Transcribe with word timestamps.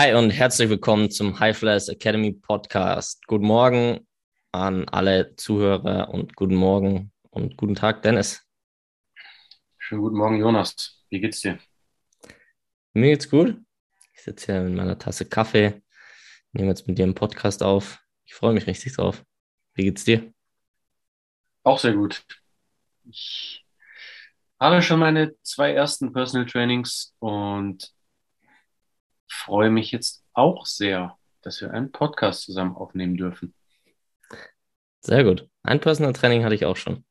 Hi 0.00 0.14
und 0.14 0.30
herzlich 0.30 0.70
willkommen 0.70 1.10
zum 1.10 1.40
High 1.40 1.58
Flyers 1.58 1.88
Academy 1.88 2.30
Podcast. 2.30 3.26
Guten 3.26 3.46
Morgen 3.46 4.06
an 4.52 4.88
alle 4.90 5.34
Zuhörer 5.34 6.10
und 6.10 6.36
guten 6.36 6.54
Morgen 6.54 7.10
und 7.30 7.56
guten 7.56 7.74
Tag, 7.74 8.02
Dennis. 8.02 8.46
Schönen 9.76 10.02
guten 10.02 10.16
Morgen, 10.16 10.38
Jonas. 10.38 11.04
Wie 11.10 11.18
geht's 11.18 11.40
dir? 11.40 11.58
Mir 12.92 13.10
geht's 13.10 13.28
gut. 13.28 13.60
Ich 14.12 14.22
sitze 14.22 14.52
hier 14.52 14.62
mit 14.62 14.74
meiner 14.74 14.96
Tasse 14.96 15.28
Kaffee, 15.28 15.82
nehme 16.52 16.68
jetzt 16.68 16.86
mit 16.86 16.96
dir 16.96 17.02
einen 17.02 17.16
Podcast 17.16 17.64
auf. 17.64 18.00
Ich 18.24 18.34
freue 18.34 18.52
mich 18.52 18.68
richtig 18.68 18.94
drauf. 18.94 19.24
Wie 19.74 19.82
geht's 19.82 20.04
dir? 20.04 20.32
Auch 21.64 21.80
sehr 21.80 21.94
gut. 21.94 22.24
Ich 23.10 23.66
habe 24.60 24.80
schon 24.80 25.00
meine 25.00 25.34
zwei 25.42 25.72
ersten 25.72 26.12
Personal 26.12 26.46
Trainings 26.46 27.16
und 27.18 27.97
freue 29.28 29.70
mich 29.70 29.92
jetzt 29.92 30.24
auch 30.32 30.66
sehr, 30.66 31.18
dass 31.42 31.60
wir 31.60 31.72
einen 31.72 31.92
Podcast 31.92 32.42
zusammen 32.42 32.76
aufnehmen 32.76 33.16
dürfen. 33.16 33.54
Sehr 35.00 35.24
gut. 35.24 35.48
Ein 35.62 35.80
Personal 35.80 36.12
Training 36.12 36.44
hatte 36.44 36.54
ich 36.54 36.64
auch 36.64 36.76
schon. 36.76 37.04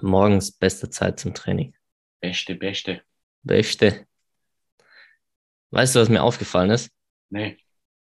Morgens 0.00 0.52
beste 0.52 0.90
Zeit 0.90 1.20
zum 1.20 1.34
Training. 1.34 1.74
Beste, 2.20 2.54
beste. 2.54 3.02
Beste. 3.42 4.06
Weißt 5.70 5.94
du, 5.94 6.00
was 6.00 6.08
mir 6.08 6.22
aufgefallen 6.22 6.70
ist? 6.70 6.90
Nee. 7.30 7.58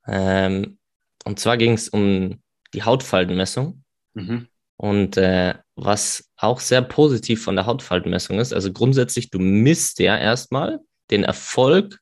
Ähm, 0.07 0.79
und 1.24 1.41
zwar 1.41 1.57
ging 1.57 1.73
es 1.73 1.88
um 1.88 2.43
die 2.74 2.82
Hautfaltenmessung. 2.82 3.84
Mhm. 4.15 4.48
Und 4.77 5.16
äh, 5.16 5.54
was 5.74 6.30
auch 6.37 6.60
sehr 6.60 6.82
positiv 6.82 7.43
von 7.43 7.57
der 7.57 7.66
Hautfaltenmessung 7.66 8.38
ist, 8.38 8.52
also 8.52 8.73
grundsätzlich, 8.73 9.30
du 9.30 9.38
misst 9.38 9.98
ja 10.01 10.18
erstmal 10.18 10.80
den 11.10 11.24
Erfolg 11.24 12.01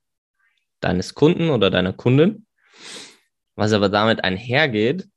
deines 0.80 1.14
Kunden 1.14 1.50
oder 1.50 1.70
deiner 1.70 1.92
Kundin. 1.92 2.46
Was 3.54 3.72
aber 3.72 3.88
damit 3.88 4.24
einhergeht, 4.24 5.08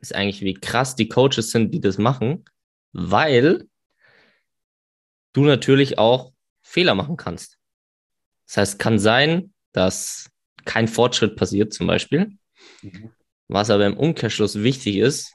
ist 0.00 0.14
eigentlich, 0.14 0.40
wie 0.40 0.54
krass 0.54 0.96
die 0.96 1.08
Coaches 1.08 1.50
sind, 1.50 1.72
die 1.72 1.80
das 1.80 1.98
machen, 1.98 2.44
weil 2.92 3.68
du 5.32 5.44
natürlich 5.44 5.98
auch 5.98 6.32
Fehler 6.62 6.94
machen 6.94 7.16
kannst. 7.16 7.58
Das 8.46 8.56
heißt, 8.56 8.78
kann 8.78 8.98
sein, 8.98 9.52
dass 9.72 10.30
kein 10.64 10.88
Fortschritt 10.88 11.36
passiert, 11.36 11.72
zum 11.72 11.86
Beispiel. 11.86 12.38
Mhm. 12.82 13.10
Was 13.48 13.70
aber 13.70 13.86
im 13.86 13.96
Umkehrschluss 13.96 14.62
wichtig 14.62 14.96
ist, 14.96 15.34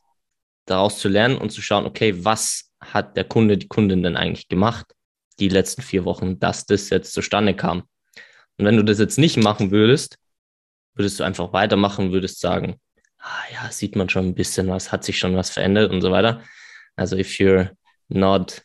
daraus 0.65 0.99
zu 0.99 1.07
lernen 1.09 1.37
und 1.37 1.51
zu 1.51 1.61
schauen, 1.61 1.85
okay, 1.85 2.23
was 2.23 2.71
hat 2.79 3.17
der 3.17 3.25
Kunde, 3.25 3.57
die 3.57 3.67
Kundin 3.67 4.03
denn 4.03 4.15
eigentlich 4.15 4.47
gemacht, 4.47 4.95
die 5.39 5.49
letzten 5.49 5.81
vier 5.81 6.05
Wochen, 6.05 6.39
dass 6.39 6.65
das 6.65 6.89
jetzt 6.89 7.13
zustande 7.13 7.55
kam. 7.55 7.83
Und 8.57 8.65
wenn 8.65 8.77
du 8.77 8.83
das 8.83 8.99
jetzt 8.99 9.17
nicht 9.17 9.37
machen 9.37 9.71
würdest, 9.71 10.17
würdest 10.95 11.19
du 11.19 11.23
einfach 11.23 11.53
weitermachen, 11.53 12.11
würdest 12.11 12.39
sagen, 12.39 12.79
ah 13.19 13.43
ja, 13.53 13.71
sieht 13.71 13.95
man 13.95 14.09
schon 14.09 14.27
ein 14.27 14.35
bisschen 14.35 14.67
was, 14.67 14.91
hat 14.91 15.03
sich 15.03 15.17
schon 15.17 15.35
was 15.35 15.49
verändert 15.49 15.91
und 15.91 16.01
so 16.01 16.11
weiter. 16.11 16.43
Also 16.95 17.15
if 17.15 17.39
you're 17.39 17.69
not 18.09 18.61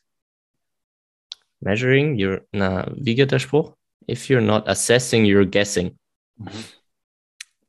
measuring, 1.60 2.16
you're, 2.16 2.42
na, 2.52 2.90
wie 2.96 3.14
geht 3.14 3.30
der 3.30 3.38
Spruch? 3.38 3.76
If 4.08 4.28
you're 4.28 4.40
not 4.40 4.68
assessing, 4.68 5.24
you're 5.24 5.46
guessing. 5.46 5.98
Mhm. 6.36 6.50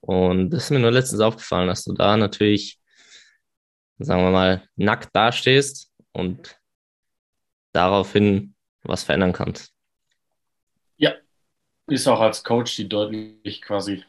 Und 0.02 0.50
das 0.50 0.66
ist 0.66 0.70
mir 0.72 0.80
nur 0.80 0.92
letztens 0.92 1.22
aufgefallen, 1.22 1.68
dass 1.68 1.84
du 1.84 1.94
da 1.94 2.18
natürlich 2.18 2.80
sagen 4.00 4.24
wir 4.24 4.32
mal, 4.32 4.68
nackt 4.76 5.16
dastehst 5.16 5.92
und 6.12 6.60
daraufhin 7.72 8.55
was 8.88 9.04
verändern 9.04 9.34
kannst. 9.34 9.74
Ja, 10.98 11.14
ist 11.88 12.08
auch 12.08 12.20
als 12.20 12.44
Coach 12.44 12.76
die 12.76 12.90
deutlich 12.90 13.62
quasi 13.62 14.04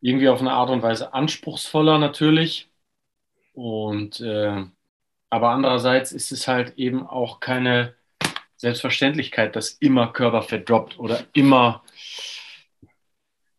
irgendwie 0.00 0.28
auf 0.28 0.40
eine 0.40 0.52
Art 0.52 0.70
und 0.70 0.82
Weise 0.82 1.14
anspruchsvoller 1.14 1.98
natürlich. 1.98 2.70
Und 3.54 4.20
äh, 4.20 4.64
aber 5.30 5.50
andererseits 5.50 6.12
ist 6.12 6.32
es 6.32 6.48
halt 6.48 6.76
eben 6.76 7.06
auch 7.06 7.40
keine 7.40 7.94
Selbstverständlichkeit, 8.56 9.56
dass 9.56 9.70
immer 9.70 10.12
Körperfett 10.12 10.68
droppt 10.68 10.98
oder 10.98 11.24
immer 11.32 11.82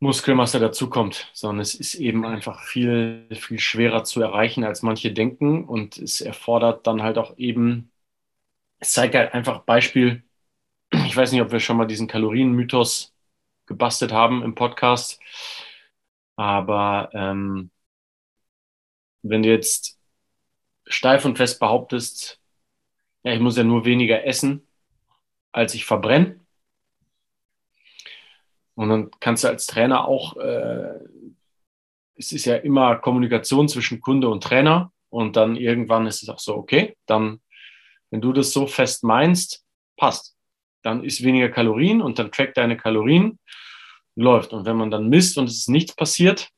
Muskelmasse 0.03 0.59
dazukommt, 0.59 1.29
sondern 1.33 1.61
es 1.61 1.73
ist 1.75 1.95
eben 1.95 2.25
einfach 2.25 2.61
viel, 2.61 3.25
viel 3.31 3.57
schwerer 3.57 4.03
zu 4.03 4.21
erreichen, 4.21 4.65
als 4.65 4.81
manche 4.81 5.13
denken. 5.13 5.63
Und 5.63 5.97
es 5.97 6.19
erfordert 6.19 6.85
dann 6.85 7.01
halt 7.01 7.17
auch 7.17 7.37
eben, 7.37 7.89
es 8.83 8.91
zeigt 8.91 9.15
halt 9.15 9.33
einfach 9.33 9.61
Beispiel, 9.63 10.23
ich 10.91 11.15
weiß 11.15 11.31
nicht, 11.31 11.41
ob 11.41 11.51
wir 11.51 11.59
schon 11.59 11.77
mal 11.77 11.87
diesen 11.87 12.07
Kalorienmythos 12.07 13.15
gebastelt 13.65 14.11
haben 14.11 14.43
im 14.43 14.55
Podcast, 14.55 15.21
aber 16.35 17.09
ähm, 17.13 17.71
wenn 19.21 19.41
du 19.41 19.49
jetzt 19.49 19.97
steif 20.85 21.23
und 21.23 21.37
fest 21.37 21.59
behauptest, 21.59 22.41
ja, 23.23 23.33
ich 23.33 23.39
muss 23.39 23.55
ja 23.55 23.63
nur 23.63 23.85
weniger 23.85 24.25
essen, 24.25 24.67
als 25.53 25.73
ich 25.75 25.85
verbrenne, 25.85 26.41
und 28.75 28.89
dann 28.89 29.11
kannst 29.19 29.43
du 29.43 29.47
als 29.47 29.67
Trainer 29.67 30.07
auch, 30.07 30.35
äh, 30.37 30.99
es 32.15 32.31
ist 32.31 32.45
ja 32.45 32.55
immer 32.55 32.95
Kommunikation 32.97 33.69
zwischen 33.69 34.01
Kunde 34.01 34.29
und 34.29 34.43
Trainer. 34.43 34.91
Und 35.09 35.35
dann 35.35 35.55
irgendwann 35.55 36.07
ist 36.07 36.23
es 36.23 36.29
auch 36.29 36.39
so, 36.39 36.55
okay, 36.55 36.97
dann, 37.05 37.39
wenn 38.13 38.21
du 38.21 38.31
das 38.31 38.51
so 38.51 38.67
fest 38.67 39.03
meinst, 39.03 39.65
passt. 39.97 40.35
Dann 40.83 41.03
ist 41.03 41.23
weniger 41.23 41.49
Kalorien 41.49 41.99
und 41.99 42.19
dann 42.19 42.31
trackt 42.31 42.57
deine 42.57 42.77
Kalorien, 42.77 43.39
läuft. 44.13 44.53
Und 44.53 44.67
wenn 44.67 44.75
man 44.75 44.91
dann 44.91 45.09
misst 45.09 45.35
und 45.39 45.49
es 45.49 45.57
ist 45.57 45.69
nichts 45.69 45.95
passiert, 45.95 46.49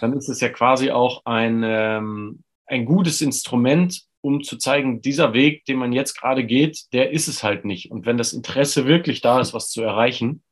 dann 0.00 0.14
ist 0.14 0.28
es 0.28 0.40
ja 0.40 0.48
quasi 0.48 0.90
auch 0.90 1.24
ein, 1.26 1.62
ähm, 1.64 2.42
ein 2.66 2.84
gutes 2.86 3.20
Instrument, 3.20 4.02
um 4.20 4.42
zu 4.42 4.56
zeigen, 4.56 5.00
dieser 5.00 5.32
Weg, 5.32 5.64
den 5.66 5.78
man 5.78 5.92
jetzt 5.92 6.14
gerade 6.14 6.44
geht, 6.44 6.92
der 6.92 7.12
ist 7.12 7.28
es 7.28 7.44
halt 7.44 7.64
nicht. 7.64 7.92
Und 7.92 8.04
wenn 8.04 8.18
das 8.18 8.32
Interesse 8.32 8.86
wirklich 8.86 9.20
da 9.20 9.40
ist, 9.40 9.54
was 9.54 9.70
zu 9.70 9.80
erreichen, 9.80 10.42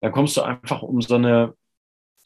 dann 0.00 0.12
kommst 0.12 0.36
du 0.36 0.42
einfach 0.42 0.82
um 0.82 1.02
so 1.02 1.16
eine, 1.16 1.56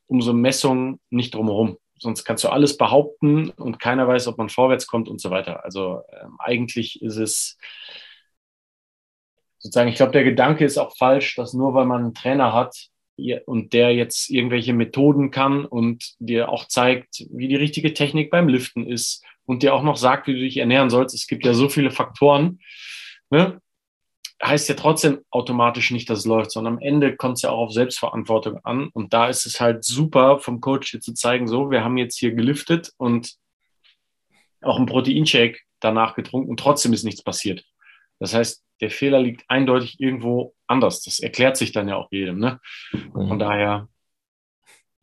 um 0.09 0.21
so 0.21 0.33
eine 0.33 0.41
Messung 0.41 1.01
nicht 1.09 1.35
drumherum. 1.35 1.79
Sonst 1.99 2.25
kannst 2.25 2.45
du 2.45 2.49
alles 2.49 2.77
behaupten 2.77 3.51
und 3.51 3.79
keiner 3.79 4.07
weiß, 4.07 4.29
ob 4.29 4.39
man 4.39 4.49
vorwärts 4.49 4.87
kommt 4.87 5.09
und 5.09 5.21
so 5.21 5.31
weiter. 5.31 5.65
Also 5.65 6.03
ähm, 6.13 6.37
eigentlich 6.39 7.03
ist 7.03 7.17
es 7.17 7.59
sozusagen, 9.59 9.89
ich 9.89 9.97
glaube, 9.97 10.13
der 10.13 10.25
Gedanke 10.25 10.65
ist 10.65 10.79
auch 10.79 10.97
falsch, 10.97 11.35
dass 11.37 11.55
nur 11.55 11.75
weil 11.75 11.87
man 11.87 12.03
einen 12.03 12.15
Trainer 12.15 12.53
hat 12.53 12.89
und 13.47 13.73
der 13.73 13.95
jetzt 13.95 14.31
irgendwelche 14.31 14.75
Methoden 14.75 15.31
kann 15.31 15.65
und 15.65 16.15
dir 16.19 16.51
auch 16.51 16.67
zeigt, 16.69 17.25
wie 17.31 17.49
die 17.49 17.57
richtige 17.57 17.95
Technik 17.95 18.31
beim 18.31 18.49
Liften 18.49 18.87
ist 18.87 19.25
und 19.47 19.63
dir 19.63 19.75
auch 19.75 19.83
noch 19.83 19.97
sagt, 19.97 20.27
wie 20.27 20.35
du 20.35 20.41
dich 20.41 20.59
ernähren 20.59 20.91
sollst. 20.91 21.15
Es 21.15 21.27
gibt 21.27 21.47
ja 21.47 21.55
so 21.55 21.69
viele 21.69 21.91
Faktoren. 21.91 22.61
Ne? 23.31 23.61
Heißt 24.43 24.69
ja 24.69 24.75
trotzdem 24.75 25.21
automatisch 25.31 25.91
nicht, 25.91 26.11
dass 26.11 26.21
es 26.21 26.25
läuft, 26.27 26.51
sondern 26.51 26.75
am 26.75 26.81
Ende 26.81 27.17
kommt 27.17 27.39
es 27.39 27.43
ja 27.43 27.51
auch 27.51 27.67
auf 27.67 27.73
Selbstverantwortung 27.73 28.59
an. 28.65 28.89
Und 28.93 29.13
da 29.13 29.29
ist 29.29 29.47
es 29.47 29.61
halt 29.61 29.85
super 29.85 30.39
vom 30.39 30.61
Coach 30.61 30.91
hier 30.91 31.01
zu 31.01 31.15
zeigen, 31.15 31.49
so, 31.49 31.71
wir 31.71 31.83
haben 31.83 31.97
jetzt 31.97 32.19
hier 32.19 32.33
geliftet 32.33 32.93
und 32.99 33.35
auch 34.63 34.77
einen 34.77 34.87
Proteinshake 34.87 35.61
danach 35.81 36.15
getrunken 36.15 36.51
und 36.51 36.61
trotzdem 36.61 36.93
ist 36.93 37.05
nichts 37.05 37.23
passiert. 37.23 37.65
Das 38.19 38.35
heißt, 38.35 38.63
der 38.81 38.91
Fehler 38.91 39.21
liegt 39.21 39.45
eindeutig 39.49 40.01
irgendwo 40.01 40.55
anders. 40.67 41.03
Das 41.03 41.19
erklärt 41.19 41.57
sich 41.57 41.73
dann 41.73 41.89
ja 41.89 41.97
auch 41.97 42.09
jedem. 42.11 42.39
Ne? 42.39 42.61
Von 43.13 43.29
mhm. 43.29 43.39
daher. 43.39 43.89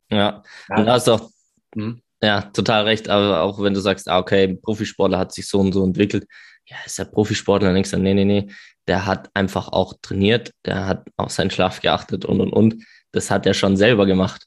Ja, 0.09 0.43
ja. 0.69 0.75
du 0.75 0.91
hast 0.91 1.07
doch 1.07 1.31
hm? 1.75 2.01
ja, 2.21 2.41
total 2.41 2.83
recht. 2.83 3.09
Aber 3.09 3.41
auch 3.41 3.61
wenn 3.61 3.73
du 3.73 3.79
sagst, 3.79 4.07
ah, 4.07 4.19
okay, 4.19 4.55
Profisportler 4.55 5.17
hat 5.17 5.33
sich 5.33 5.47
so 5.47 5.59
und 5.59 5.73
so 5.73 5.83
entwickelt, 5.83 6.27
ja, 6.65 6.77
ist 6.85 6.99
der 6.99 7.05
Profisportler, 7.05 7.73
du, 7.73 7.97
nee, 7.99 8.13
nee, 8.13 8.25
nee, 8.25 8.47
der 8.87 9.05
hat 9.05 9.29
einfach 9.33 9.69
auch 9.69 9.93
trainiert, 10.01 10.51
der 10.65 10.85
hat 10.85 11.07
auf 11.17 11.31
seinen 11.31 11.51
Schlaf 11.51 11.81
geachtet 11.81 12.25
und 12.25 12.41
und 12.41 12.51
und. 12.51 12.83
Das 13.11 13.29
hat 13.29 13.45
er 13.45 13.53
schon 13.53 13.77
selber 13.77 14.05
gemacht. 14.05 14.45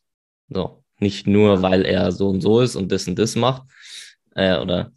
So, 0.48 0.82
nicht 0.98 1.26
nur, 1.26 1.62
weil 1.62 1.84
er 1.84 2.12
so 2.12 2.28
und 2.28 2.40
so 2.40 2.60
ist 2.60 2.76
und 2.76 2.90
das 2.90 3.06
und 3.06 3.18
das 3.18 3.36
macht 3.36 3.62
äh, 4.34 4.56
oder 4.58 4.92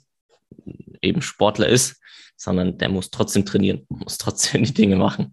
eben 1.02 1.22
Sportler 1.22 1.68
ist, 1.68 2.00
sondern 2.36 2.78
der 2.78 2.90
muss 2.90 3.10
trotzdem 3.10 3.46
trainieren, 3.46 3.86
muss 3.90 4.18
trotzdem 4.18 4.64
die 4.64 4.74
Dinge 4.74 4.96
machen. 4.96 5.32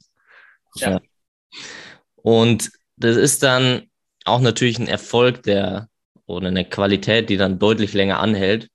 Ja. 0.77 0.93
ja. 0.93 1.00
Und 2.17 2.71
das 2.97 3.17
ist 3.17 3.43
dann 3.43 3.91
auch 4.25 4.41
natürlich 4.41 4.79
ein 4.79 4.88
Erfolg, 4.88 5.43
der 5.43 5.88
oder 6.27 6.49
eine 6.49 6.65
Qualität, 6.65 7.31
die 7.31 7.37
dann 7.37 7.59
deutlich 7.59 7.93
länger 7.93 8.19
anhält, 8.19 8.69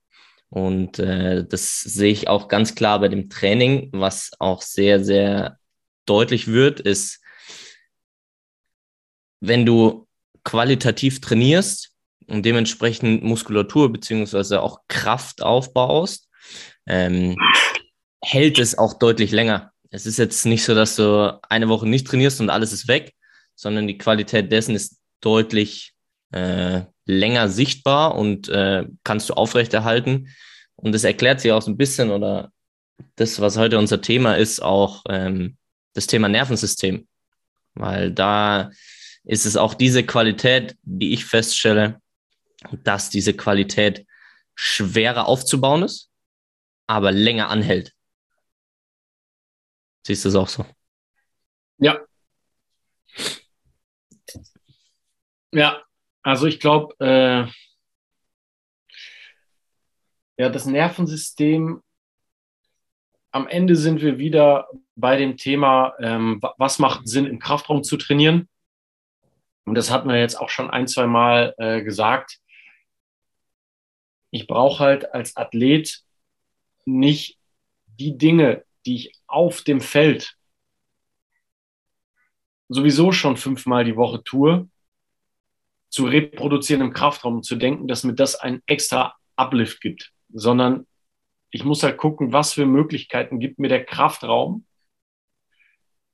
und 0.52 1.00
äh, 1.00 1.46
das 1.48 1.80
sehe 1.80 2.12
ich 2.12 2.28
auch 2.28 2.50
ganz 2.50 2.76
klar 2.76 3.00
bei 3.00 3.08
dem 3.08 3.30
Training, 3.30 3.90
was 3.94 4.32
auch 4.38 4.62
sehr, 4.62 5.02
sehr 5.02 5.58
deutlich 6.06 6.48
wird, 6.48 6.82
ist, 6.82 7.22
wenn 9.40 9.66
du 9.66 10.10
qualitativ 10.44 11.22
trainierst 11.22 11.92
und 12.28 12.46
dementsprechend 12.46 13.24
Muskulatur 13.24 13.94
beziehungsweise 13.94 14.62
auch 14.62 14.82
Kraft 14.90 15.42
aufbaust, 15.42 16.30
ähm, 16.86 17.38
hält 18.22 18.60
es 18.60 18.78
auch 18.78 19.00
deutlich 19.00 19.32
länger. 19.32 19.72
Es 19.90 20.06
ist 20.06 20.18
jetzt 20.18 20.46
nicht 20.46 20.66
so, 20.66 20.76
dass 20.76 20.98
du 20.98 21.40
eine 21.48 21.70
Woche 21.70 21.88
nicht 21.88 22.08
trainierst 22.08 22.42
und 22.42 22.50
alles 22.50 22.74
ist 22.74 22.90
weg, 22.90 23.14
sondern 23.56 23.88
die 23.88 23.98
Qualität 23.98 24.52
dessen 24.52 24.76
ist 24.76 25.00
deutlich 25.22 25.94
äh, 26.32 26.82
länger 27.12 27.50
sichtbar 27.50 28.16
und 28.16 28.50
äh, 28.50 28.86
kannst 29.04 29.30
du 29.30 29.34
aufrechterhalten. 29.34 30.30
Und 30.76 30.94
das 30.94 31.04
erklärt 31.04 31.42
sich 31.42 31.52
auch 31.52 31.62
so 31.62 31.72
ein 31.72 31.78
bisschen 31.78 32.10
oder 32.10 32.52
das, 33.16 33.40
was 33.40 33.58
heute 33.58 33.78
unser 33.78 34.02
Thema 34.02 34.36
ist, 34.36 34.62
auch 34.62 35.04
ähm, 35.10 35.58
das 35.94 36.08
Thema 36.08 36.30
Nervensystem. 36.30 37.08
Weil 37.74 38.12
da 38.12 38.72
ist 39.24 39.46
es 39.46 39.58
auch 39.58 39.74
diese 39.74 40.04
Qualität, 40.04 40.76
die 40.82 41.14
ich 41.14 41.26
feststelle, 41.26 42.02
dass 42.84 43.10
diese 43.10 43.34
Qualität 43.34 44.06
schwerer 44.56 45.28
aufzubauen 45.28 45.84
ist, 45.84 46.10
aber 46.88 47.12
länger 47.12 47.50
anhält. 47.50 47.94
Siehst 50.06 50.26
du 50.26 50.30
es 50.30 50.36
auch 50.36 50.48
so? 50.48 50.66
Ja. 51.78 52.00
Ja, 55.54 55.84
also 56.24 56.48
ich 56.48 56.60
glaube, 56.60 56.96
äh, 57.00 57.52
ja, 60.38 60.50
das 60.50 60.66
Nervensystem, 60.66 61.82
am 63.32 63.48
Ende 63.48 63.76
sind 63.76 64.02
wir 64.02 64.18
wieder 64.18 64.68
bei 64.96 65.16
dem 65.16 65.38
Thema, 65.38 65.94
ähm, 66.00 66.42
was 66.58 66.80
macht 66.80 67.08
Sinn 67.08 67.26
im 67.26 67.40
Kraftraum 67.40 67.84
zu 67.84 67.98
trainieren? 67.98 68.50
Und 69.66 69.76
das 69.76 69.92
hatten 69.92 70.10
wir 70.10 70.20
jetzt 70.20 70.36
auch 70.36 70.50
schon 70.50 70.70
ein, 70.70 70.88
zwei 70.88 71.08
Mal 71.08 71.54
äh, 71.58 71.82
gesagt. 71.84 72.40
Ich 74.32 74.48
brauche 74.48 74.80
halt 74.80 75.14
als 75.14 75.38
Athlet 75.38 76.04
nicht 76.86 77.38
die 78.00 78.18
Dinge, 78.18 78.66
die 78.86 78.96
ich 78.96 79.14
auf 79.28 79.62
dem 79.62 79.80
Feld 79.80 80.36
sowieso 82.68 83.12
schon 83.12 83.38
fünfmal 83.38 83.84
die 83.84 83.98
Woche 83.98 84.24
tue, 84.24 84.70
zu 85.92 86.06
reproduzieren 86.06 86.82
im 86.82 86.94
Kraftraum 86.94 87.44
zu 87.44 87.58
denken, 87.58 87.88
dass 87.88 88.04
mir 88.04 88.14
das 88.14 88.36
einen 88.36 88.64
extra 88.66 89.14
Uplift 89.36 89.82
gibt, 89.82 90.12
sondern 90.30 90.88
ich 91.52 91.66
muss 91.66 91.84
halt 91.84 91.98
gucken, 91.98 92.32
was 92.32 92.54
für 92.54 92.66
Möglichkeiten 92.66 93.40
gibt 93.40 93.60
mir 93.60 93.68
der 93.68 93.84
Kraftraum, 93.84 94.66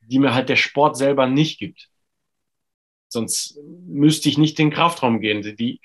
die 0.01 0.19
mir 0.19 0.33
halt 0.33 0.49
der 0.49 0.55
Sport 0.55 0.97
selber 0.97 1.27
nicht 1.27 1.59
gibt. 1.59 1.89
Sonst 3.07 3.59
müsste 3.63 4.29
ich 4.29 4.37
nicht 4.39 4.57
den 4.57 4.71
Kraftraum 4.71 5.21
gehen. 5.21 5.43
Die, 5.43 5.79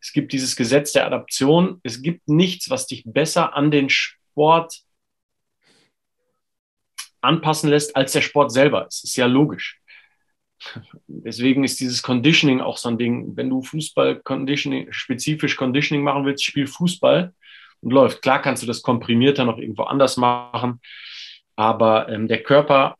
es 0.00 0.12
gibt 0.12 0.32
dieses 0.32 0.54
Gesetz 0.54 0.92
der 0.92 1.06
Adaption. 1.06 1.80
Es 1.82 2.02
gibt 2.02 2.28
nichts, 2.28 2.68
was 2.68 2.86
dich 2.86 3.04
besser 3.06 3.54
an 3.54 3.70
den 3.70 3.88
Sport 3.88 4.82
anpassen 7.22 7.70
lässt, 7.70 7.96
als 7.96 8.12
der 8.12 8.22
Sport 8.22 8.52
selber. 8.52 8.86
Es 8.86 9.02
ist 9.02 9.16
ja 9.16 9.26
logisch. 9.26 9.79
Deswegen 11.06 11.64
ist 11.64 11.80
dieses 11.80 12.02
Conditioning 12.02 12.60
auch 12.60 12.76
so 12.76 12.88
ein 12.88 12.98
Ding. 12.98 13.36
Wenn 13.36 13.50
du 13.50 13.62
Fußball 13.62 14.20
Conditioning, 14.20 14.88
spezifisch 14.92 15.56
Conditioning 15.56 16.04
machen 16.04 16.24
willst, 16.24 16.44
spiel 16.44 16.66
Fußball 16.66 17.34
und 17.80 17.90
läuft. 17.90 18.22
Klar 18.22 18.42
kannst 18.42 18.62
du 18.62 18.66
das 18.66 18.82
komprimierter 18.82 19.44
noch 19.44 19.58
irgendwo 19.58 19.84
anders 19.84 20.16
machen, 20.16 20.80
aber 21.56 22.08
ähm, 22.08 22.28
der 22.28 22.42
Körper 22.42 22.96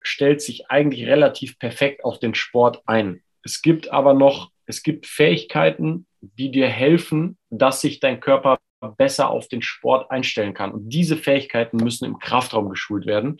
stellt 0.00 0.40
sich 0.40 0.70
eigentlich 0.70 1.06
relativ 1.06 1.58
perfekt 1.58 2.04
auf 2.04 2.18
den 2.18 2.34
Sport 2.34 2.82
ein. 2.86 3.22
Es 3.42 3.62
gibt 3.62 3.90
aber 3.92 4.14
noch, 4.14 4.50
es 4.66 4.82
gibt 4.82 5.06
Fähigkeiten, 5.06 6.06
die 6.20 6.50
dir 6.50 6.68
helfen, 6.68 7.38
dass 7.50 7.80
sich 7.80 8.00
dein 8.00 8.20
Körper 8.20 8.58
besser 8.96 9.30
auf 9.30 9.48
den 9.48 9.62
Sport 9.62 10.10
einstellen 10.10 10.54
kann. 10.54 10.72
Und 10.72 10.88
diese 10.88 11.16
Fähigkeiten 11.16 11.78
müssen 11.78 12.04
im 12.04 12.18
Kraftraum 12.18 12.68
geschult 12.68 13.06
werden, 13.06 13.38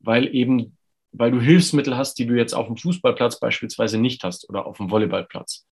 weil 0.00 0.34
eben 0.34 0.76
weil 1.12 1.30
du 1.30 1.40
Hilfsmittel 1.40 1.96
hast, 1.96 2.14
die 2.14 2.26
du 2.26 2.34
jetzt 2.34 2.54
auf 2.54 2.66
dem 2.66 2.76
Fußballplatz 2.76 3.40
beispielsweise 3.40 3.98
nicht 3.98 4.24
hast 4.24 4.48
oder 4.48 4.66
auf 4.66 4.76
dem 4.76 4.90
Volleyballplatz. 4.90 5.66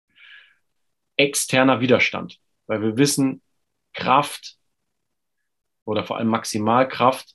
Externer 1.16 1.80
Widerstand, 1.80 2.38
weil 2.66 2.82
wir 2.82 2.96
wissen, 2.96 3.42
Kraft 3.92 4.56
oder 5.84 6.04
vor 6.04 6.18
allem 6.18 6.28
Maximalkraft 6.28 7.34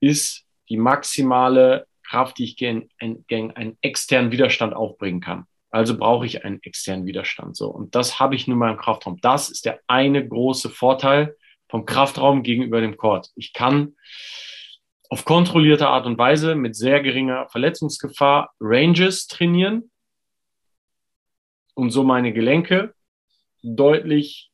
ist 0.00 0.46
die 0.68 0.76
maximale 0.76 1.86
Kraft, 2.02 2.38
die 2.38 2.44
ich 2.44 2.56
gegen, 2.56 2.88
einen 2.98 3.78
externen 3.82 4.32
Widerstand 4.32 4.74
aufbringen 4.74 5.20
kann. 5.20 5.46
Also 5.70 5.98
brauche 5.98 6.24
ich 6.24 6.44
einen 6.44 6.62
externen 6.62 7.04
Widerstand. 7.04 7.56
So. 7.56 7.68
Und 7.68 7.94
das 7.94 8.18
habe 8.18 8.34
ich 8.34 8.46
nun 8.46 8.58
mal 8.58 8.70
im 8.70 8.78
Kraftraum. 8.78 9.20
Das 9.20 9.50
ist 9.50 9.66
der 9.66 9.80
eine 9.86 10.26
große 10.26 10.70
Vorteil 10.70 11.36
vom 11.68 11.84
Kraftraum 11.84 12.42
gegenüber 12.42 12.80
dem 12.80 12.96
Court. 12.96 13.30
Ich 13.34 13.52
kann 13.52 13.96
auf 15.08 15.24
kontrollierte 15.24 15.88
Art 15.88 16.06
und 16.06 16.18
Weise 16.18 16.54
mit 16.54 16.76
sehr 16.76 17.00
geringer 17.02 17.48
Verletzungsgefahr 17.48 18.52
Ranges 18.60 19.26
trainieren 19.26 19.90
und 21.74 21.90
so 21.90 22.04
meine 22.04 22.32
Gelenke 22.32 22.94
deutlich 23.62 24.50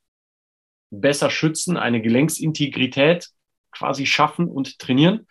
besser 0.91 1.31
schützen, 1.31 1.77
eine 1.77 2.01
Gelenksintegrität 2.01 3.29
quasi 3.73 4.06
schaffen 4.06 4.47
und 4.47 4.79
trainieren. 4.79 5.27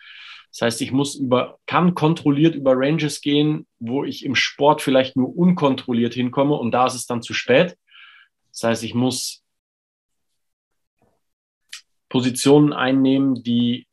Das 0.52 0.62
heißt, 0.62 0.82
ich 0.82 0.92
muss 0.92 1.16
über, 1.16 1.58
kann 1.66 1.96
kontrolliert 1.96 2.54
über 2.54 2.74
Ranges 2.76 3.22
gehen, 3.22 3.66
wo 3.80 4.04
ich 4.04 4.26
im 4.26 4.36
Sport 4.36 4.82
vielleicht 4.82 5.16
nur 5.16 5.36
unkontrolliert 5.36 6.14
hinkomme 6.14 6.56
und 6.56 6.72
da 6.72 6.86
ist 6.86 6.94
es 6.96 7.08
dann 7.08 7.22
zu 7.22 7.34
spät. 7.34 7.78
Das 8.52 8.64
heißt, 8.64 8.84
ich 8.84 8.94
muss 8.94 9.44
Positionen 12.10 12.74
einnehmen, 12.74 13.42
die 13.42 13.88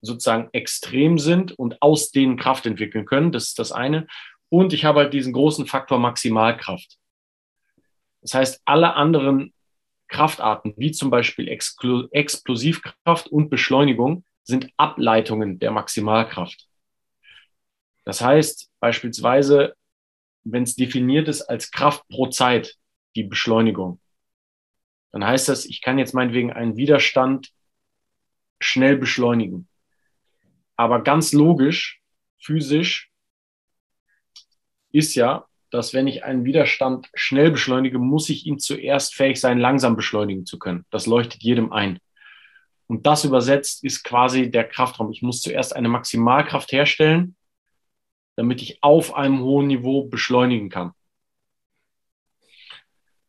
sozusagen 0.00 0.48
extrem 0.52 1.18
sind 1.18 1.52
und 1.52 1.80
aus 1.82 2.10
denen 2.10 2.36
Kraft 2.36 2.66
entwickeln 2.66 3.06
können. 3.06 3.32
Das 3.32 3.44
ist 3.44 3.58
das 3.58 3.72
eine. 3.72 4.06
Und 4.48 4.72
ich 4.72 4.84
habe 4.84 5.00
halt 5.00 5.12
diesen 5.12 5.32
großen 5.32 5.66
Faktor 5.66 5.98
Maximalkraft. 5.98 6.98
Das 8.22 8.34
heißt, 8.34 8.62
alle 8.64 8.94
anderen 8.94 9.52
Kraftarten, 10.08 10.74
wie 10.76 10.92
zum 10.92 11.10
Beispiel 11.10 11.48
Expl 11.48 12.08
Explosivkraft 12.12 13.28
und 13.28 13.50
Beschleunigung, 13.50 14.24
sind 14.44 14.70
Ableitungen 14.76 15.58
der 15.58 15.72
Maximalkraft. 15.72 16.68
Das 18.04 18.20
heißt 18.20 18.70
beispielsweise, 18.78 19.74
wenn 20.44 20.62
es 20.62 20.76
definiert 20.76 21.26
ist 21.26 21.42
als 21.42 21.72
Kraft 21.72 22.06
pro 22.08 22.28
Zeit, 22.28 22.76
die 23.16 23.24
Beschleunigung, 23.24 24.00
dann 25.10 25.24
heißt 25.24 25.48
das, 25.48 25.64
ich 25.64 25.82
kann 25.82 25.98
jetzt 25.98 26.14
meinetwegen 26.14 26.52
einen 26.52 26.76
Widerstand 26.76 27.50
schnell 28.60 28.96
beschleunigen. 28.96 29.68
Aber 30.76 31.02
ganz 31.02 31.32
logisch, 31.32 32.00
physisch 32.38 33.10
ist 34.92 35.14
ja, 35.14 35.46
dass 35.70 35.94
wenn 35.94 36.06
ich 36.06 36.24
einen 36.24 36.44
Widerstand 36.44 37.08
schnell 37.14 37.50
beschleunige, 37.50 37.98
muss 37.98 38.28
ich 38.28 38.46
ihn 38.46 38.58
zuerst 38.58 39.14
fähig 39.14 39.40
sein, 39.40 39.58
langsam 39.58 39.96
beschleunigen 39.96 40.46
zu 40.46 40.58
können. 40.58 40.86
Das 40.90 41.06
leuchtet 41.06 41.42
jedem 41.42 41.72
ein. 41.72 41.98
Und 42.86 43.06
das 43.06 43.24
übersetzt 43.24 43.82
ist 43.82 44.04
quasi 44.04 44.50
der 44.50 44.64
Kraftraum. 44.64 45.10
Ich 45.10 45.22
muss 45.22 45.40
zuerst 45.40 45.74
eine 45.74 45.88
Maximalkraft 45.88 46.70
herstellen, 46.72 47.36
damit 48.36 48.62
ich 48.62 48.82
auf 48.82 49.14
einem 49.14 49.40
hohen 49.40 49.66
Niveau 49.66 50.04
beschleunigen 50.04 50.68
kann. 50.70 50.92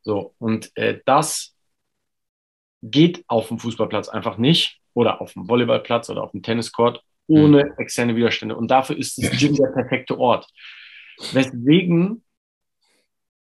So, 0.04 0.36
und 0.38 0.72
äh, 0.78 1.00
das 1.06 1.56
geht 2.84 3.26
auf 3.28 3.48
dem 3.48 3.60
Fußballplatz 3.60 4.10
einfach 4.10 4.38
nicht 4.38 4.80
oder 4.94 5.22
auf 5.22 5.34
dem 5.34 5.50
Volleyballplatz 5.50 6.10
oder 6.10 6.24
auf 6.24 6.32
dem 6.32 6.44
Tenniscourt 6.44 7.04
ohne 7.28 7.66
mhm. 7.66 7.72
externe 7.78 8.16
Widerstände. 8.16 8.56
Und 8.56 8.70
dafür 8.72 8.98
ist 8.98 9.22
das 9.22 9.32
Gym 9.38 9.56
der 9.56 9.68
perfekte 9.68 10.18
Ort. 10.18 10.48
Weswegen 11.34 12.24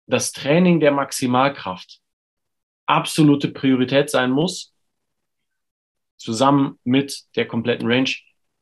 das 0.08 0.32
Training 0.32 0.80
der 0.80 0.92
Maximalkraft 0.92 2.00
absolute 2.86 3.50
Priorität 3.50 4.10
sein 4.10 4.32
muss, 4.32 4.74
zusammen 6.18 6.80
mit 6.84 7.24
der 7.36 7.48
kompletten 7.48 7.88
Range 7.88 8.12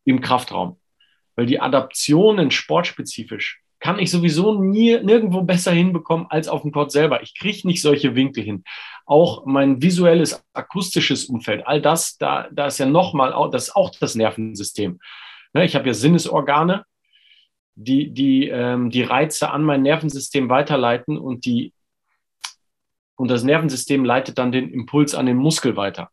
im 0.04 0.22
Kraftraum. 0.22 0.80
Weil 1.36 1.46
die 1.46 1.60
Adaptionen 1.60 2.52
sportspezifisch 2.52 3.62
kann 3.80 4.00
ich 4.00 4.10
sowieso 4.10 4.62
nie, 4.62 5.00
nirgendwo 5.00 5.42
besser 5.44 5.72
hinbekommen 5.72 6.28
als 6.30 6.48
auf 6.48 6.64
dem 6.64 6.72
Court 6.72 6.92
selber. 6.92 7.22
Ich 7.22 7.38
kriege 7.38 7.68
nicht 7.68 7.82
solche 7.82 8.16
Winkel 8.16 8.44
hin. 8.44 8.64
Auch 9.06 9.46
mein 9.46 9.82
visuelles, 9.82 10.44
akustisches 10.54 11.26
Umfeld, 11.26 11.66
all 11.66 11.82
das, 11.82 12.18
da, 12.18 12.48
da 12.52 12.68
ist 12.68 12.80
ja 12.80 12.86
nochmal, 12.86 13.34
das 13.52 13.70
ist 13.70 13.76
auch 13.76 13.92
das 13.92 14.16
Nervensystem. 14.16 15.00
Ne, 15.54 15.66
ich 15.66 15.76
habe 15.76 15.88
ja 15.88 15.94
Sinnesorgane, 15.94 16.86
die, 17.76 18.12
die, 18.12 18.48
ähm, 18.48 18.90
die 18.90 19.04
Reize 19.04 19.52
an 19.52 19.64
mein 19.64 19.84
Nervensystem 19.84 20.50
weiterleiten 20.50 21.18
und 21.18 21.46
die, 21.46 21.74
und 23.16 23.30
das 23.30 23.44
Nervensystem 23.44 24.04
leitet 24.04 24.38
dann 24.38 24.52
den 24.52 24.72
Impuls 24.72 25.16
an 25.16 25.28
den 25.28 25.38
Muskel 25.38 25.76
weiter. 25.76 26.10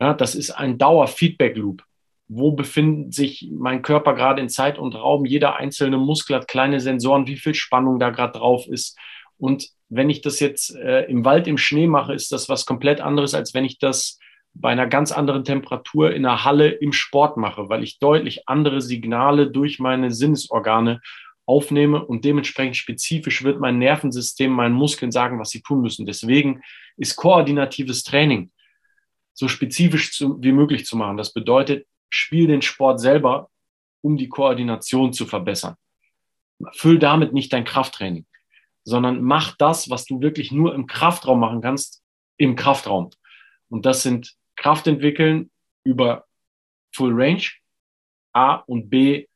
Ja, 0.00 0.14
das 0.14 0.34
ist 0.34 0.50
ein 0.50 0.78
Dauer-Feedback-Loop 0.78 1.82
wo 2.28 2.52
befindet 2.52 3.14
sich 3.14 3.48
mein 3.52 3.82
Körper 3.82 4.14
gerade 4.14 4.40
in 4.40 4.48
Zeit 4.48 4.78
und 4.78 4.94
Raum. 4.94 5.24
Jeder 5.24 5.56
einzelne 5.56 5.98
Muskel 5.98 6.36
hat 6.36 6.48
kleine 6.48 6.80
Sensoren, 6.80 7.26
wie 7.26 7.36
viel 7.36 7.54
Spannung 7.54 7.98
da 7.98 8.10
gerade 8.10 8.38
drauf 8.38 8.66
ist. 8.66 8.98
Und 9.38 9.68
wenn 9.88 10.10
ich 10.10 10.22
das 10.22 10.40
jetzt 10.40 10.74
äh, 10.74 11.02
im 11.02 11.24
Wald 11.24 11.46
im 11.46 11.58
Schnee 11.58 11.86
mache, 11.86 12.14
ist 12.14 12.32
das 12.32 12.48
was 12.48 12.66
komplett 12.66 13.00
anderes, 13.00 13.34
als 13.34 13.54
wenn 13.54 13.64
ich 13.64 13.78
das 13.78 14.18
bei 14.54 14.70
einer 14.70 14.86
ganz 14.86 15.12
anderen 15.12 15.44
Temperatur 15.44 16.14
in 16.14 16.22
der 16.22 16.44
Halle 16.44 16.68
im 16.68 16.92
Sport 16.92 17.36
mache, 17.36 17.68
weil 17.68 17.82
ich 17.82 17.98
deutlich 17.98 18.48
andere 18.48 18.80
Signale 18.80 19.50
durch 19.50 19.78
meine 19.78 20.10
Sinnesorgane 20.10 21.00
aufnehme 21.44 22.04
und 22.04 22.24
dementsprechend 22.24 22.76
spezifisch 22.76 23.44
wird 23.44 23.60
mein 23.60 23.78
Nervensystem, 23.78 24.50
meinen 24.50 24.74
Muskeln 24.74 25.12
sagen, 25.12 25.38
was 25.38 25.50
sie 25.50 25.60
tun 25.60 25.82
müssen. 25.82 26.06
Deswegen 26.06 26.62
ist 26.96 27.16
koordinatives 27.16 28.02
Training 28.02 28.50
so 29.36 29.48
spezifisch 29.48 30.12
zu, 30.12 30.42
wie 30.42 30.52
möglich 30.52 30.86
zu 30.86 30.96
machen. 30.96 31.18
Das 31.18 31.32
bedeutet, 31.32 31.86
spiel 32.10 32.46
den 32.46 32.62
Sport 32.62 33.00
selber, 33.00 33.50
um 34.02 34.16
die 34.16 34.28
Koordination 34.28 35.12
zu 35.12 35.26
verbessern. 35.26 35.76
Füll 36.72 36.98
damit 36.98 37.32
nicht 37.32 37.52
dein 37.52 37.64
Krafttraining, 37.64 38.26
sondern 38.84 39.22
mach 39.22 39.56
das, 39.56 39.90
was 39.90 40.04
du 40.04 40.20
wirklich 40.20 40.52
nur 40.52 40.74
im 40.74 40.86
Kraftraum 40.86 41.40
machen 41.40 41.60
kannst, 41.60 42.02
im 42.36 42.56
Kraftraum. 42.56 43.10
Und 43.68 43.84
das 43.84 44.02
sind 44.02 44.34
Kraft 44.56 44.86
entwickeln 44.86 45.50
über 45.84 46.24
Full 46.94 47.12
Range, 47.14 47.42
A 48.32 48.56
und 48.66 48.88
B, 48.88 49.26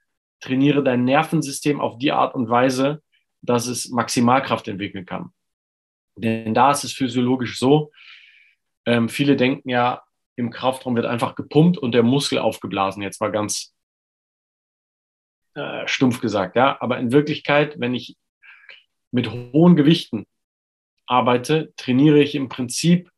trainiere 0.40 0.82
dein 0.82 1.04
Nervensystem 1.04 1.80
auf 1.80 1.98
die 1.98 2.12
Art 2.12 2.34
und 2.34 2.48
Weise, 2.48 3.02
dass 3.42 3.66
es 3.66 3.90
Maximalkraft 3.90 4.68
entwickeln 4.68 5.06
kann. 5.06 5.32
Denn 6.16 6.54
da 6.54 6.70
ist 6.70 6.84
es 6.84 6.92
physiologisch 6.92 7.58
so, 7.58 7.90
ähm, 8.86 9.08
viele 9.08 9.36
denken 9.36 9.68
ja, 9.68 10.02
im 10.40 10.50
Kraftraum 10.50 10.96
wird 10.96 11.06
einfach 11.06 11.36
gepumpt 11.36 11.78
und 11.78 11.92
der 11.92 12.02
Muskel 12.02 12.38
aufgeblasen. 12.38 13.02
Jetzt 13.02 13.20
mal 13.20 13.30
ganz 13.30 13.74
äh, 15.54 15.86
stumpf 15.86 16.20
gesagt, 16.20 16.56
ja. 16.56 16.76
Aber 16.80 16.98
in 16.98 17.12
Wirklichkeit, 17.12 17.78
wenn 17.78 17.94
ich 17.94 18.16
mit 19.12 19.30
hohen 19.30 19.76
Gewichten 19.76 20.26
arbeite, 21.06 21.72
trainiere 21.76 22.20
ich 22.20 22.34
im 22.34 22.48
Prinzip 22.48 23.10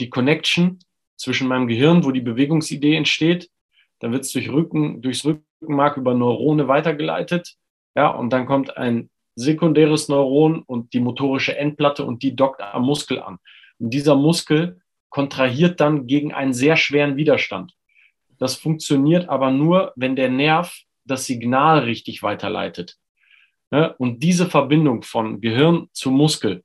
die 0.00 0.10
Connection 0.10 0.78
zwischen 1.16 1.48
meinem 1.48 1.66
Gehirn, 1.66 2.04
wo 2.04 2.10
die 2.10 2.20
Bewegungsidee 2.20 2.96
entsteht, 2.96 3.50
dann 4.00 4.12
wird 4.12 4.24
es 4.24 4.32
durch 4.32 4.50
Rücken, 4.50 5.00
durchs 5.00 5.24
Rückenmark 5.24 5.96
über 5.96 6.14
Neurone 6.14 6.68
weitergeleitet, 6.68 7.56
ja, 7.94 8.08
und 8.08 8.30
dann 8.30 8.44
kommt 8.44 8.76
ein 8.76 9.08
sekundäres 9.36 10.08
Neuron 10.08 10.62
und 10.62 10.92
die 10.92 11.00
motorische 11.00 11.56
Endplatte 11.56 12.04
und 12.04 12.22
die 12.22 12.36
dockt 12.36 12.60
am 12.60 12.84
Muskel 12.84 13.22
an. 13.22 13.38
Und 13.78 13.90
dieser 13.90 14.16
Muskel 14.16 14.80
kontrahiert 15.16 15.80
dann 15.80 16.06
gegen 16.06 16.34
einen 16.34 16.52
sehr 16.52 16.76
schweren 16.76 17.16
Widerstand. 17.16 17.72
Das 18.36 18.54
funktioniert 18.54 19.30
aber 19.30 19.50
nur, 19.50 19.94
wenn 19.96 20.14
der 20.14 20.28
Nerv 20.28 20.78
das 21.06 21.24
Signal 21.24 21.78
richtig 21.84 22.22
weiterleitet. 22.22 22.98
Und 23.96 24.22
diese 24.22 24.44
Verbindung 24.44 25.02
von 25.02 25.40
Gehirn 25.40 25.88
zu 25.94 26.10
Muskel 26.10 26.62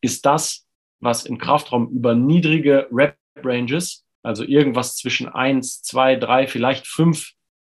ist 0.00 0.26
das, 0.26 0.66
was 0.98 1.26
im 1.26 1.38
Kraftraum 1.38 1.88
über 1.90 2.16
niedrige 2.16 2.88
Rep-Ranges, 2.90 4.04
also 4.24 4.42
irgendwas 4.42 4.96
zwischen 4.96 5.28
eins, 5.28 5.80
zwei, 5.80 6.16
drei, 6.16 6.48
vielleicht 6.48 6.88
fünf 6.88 7.34